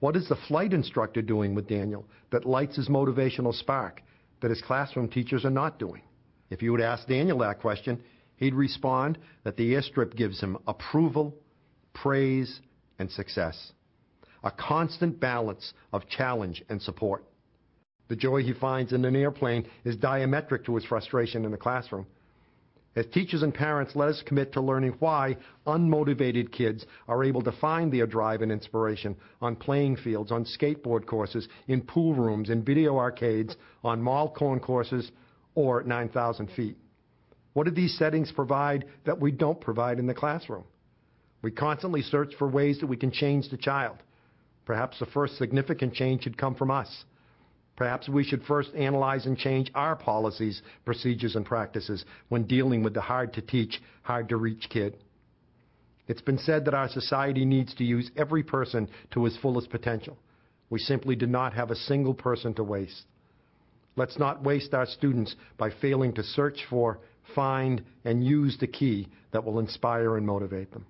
[0.00, 4.02] What is the flight instructor doing with Daniel that lights his motivational spark
[4.40, 6.02] that his classroom teachers are not doing?
[6.50, 8.02] If you would ask Daniel that question,
[8.36, 11.34] he'd respond that the airstrip gives him approval,
[11.94, 12.60] praise,
[12.98, 13.72] and success.
[14.44, 17.24] A constant balance of challenge and support.
[18.08, 22.06] The joy he finds in an airplane is diametric to his frustration in the classroom.
[22.96, 25.36] As teachers and parents, let us commit to learning why
[25.66, 31.06] unmotivated kids are able to find their drive and inspiration on playing fields, on skateboard
[31.06, 33.54] courses, in pool rooms, in video arcades,
[33.84, 35.12] on mall concourses,
[35.54, 36.78] or 9,000 feet.
[37.52, 40.64] What do these settings provide that we don't provide in the classroom?
[41.42, 43.98] We constantly search for ways that we can change the child.
[44.64, 47.04] Perhaps the first significant change should come from us.
[47.76, 52.94] Perhaps we should first analyze and change our policies, procedures, and practices when dealing with
[52.94, 54.96] the hard to teach, hard to reach kid.
[56.08, 60.16] It's been said that our society needs to use every person to his fullest potential.
[60.70, 63.04] We simply do not have a single person to waste.
[63.96, 66.98] Let's not waste our students by failing to search for,
[67.34, 70.86] find, and use the key that will inspire and motivate them.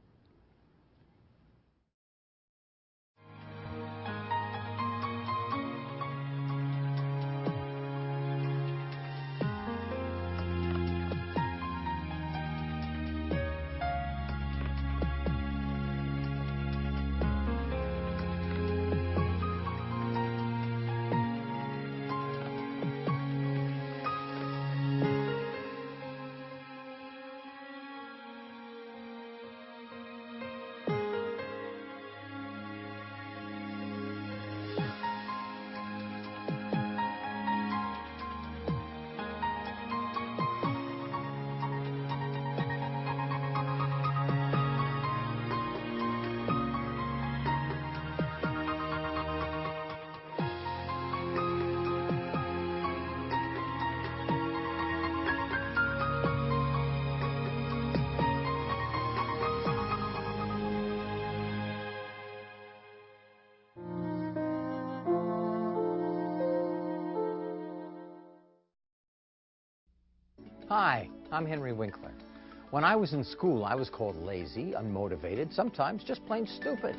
[72.96, 76.96] Was in school, I was called lazy, unmotivated, sometimes just plain stupid.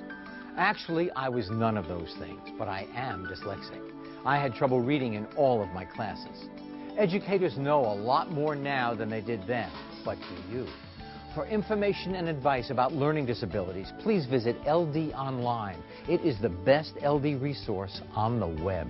[0.58, 3.82] Actually, I was none of those things, but I am dyslexic.
[4.26, 6.50] I had trouble reading in all of my classes.
[6.98, 9.72] Educators know a lot more now than they did then,
[10.04, 10.68] but do you?
[11.36, 15.78] For information and advice about learning disabilities, please visit LD Online.
[16.10, 18.90] It is the best LD resource on the web.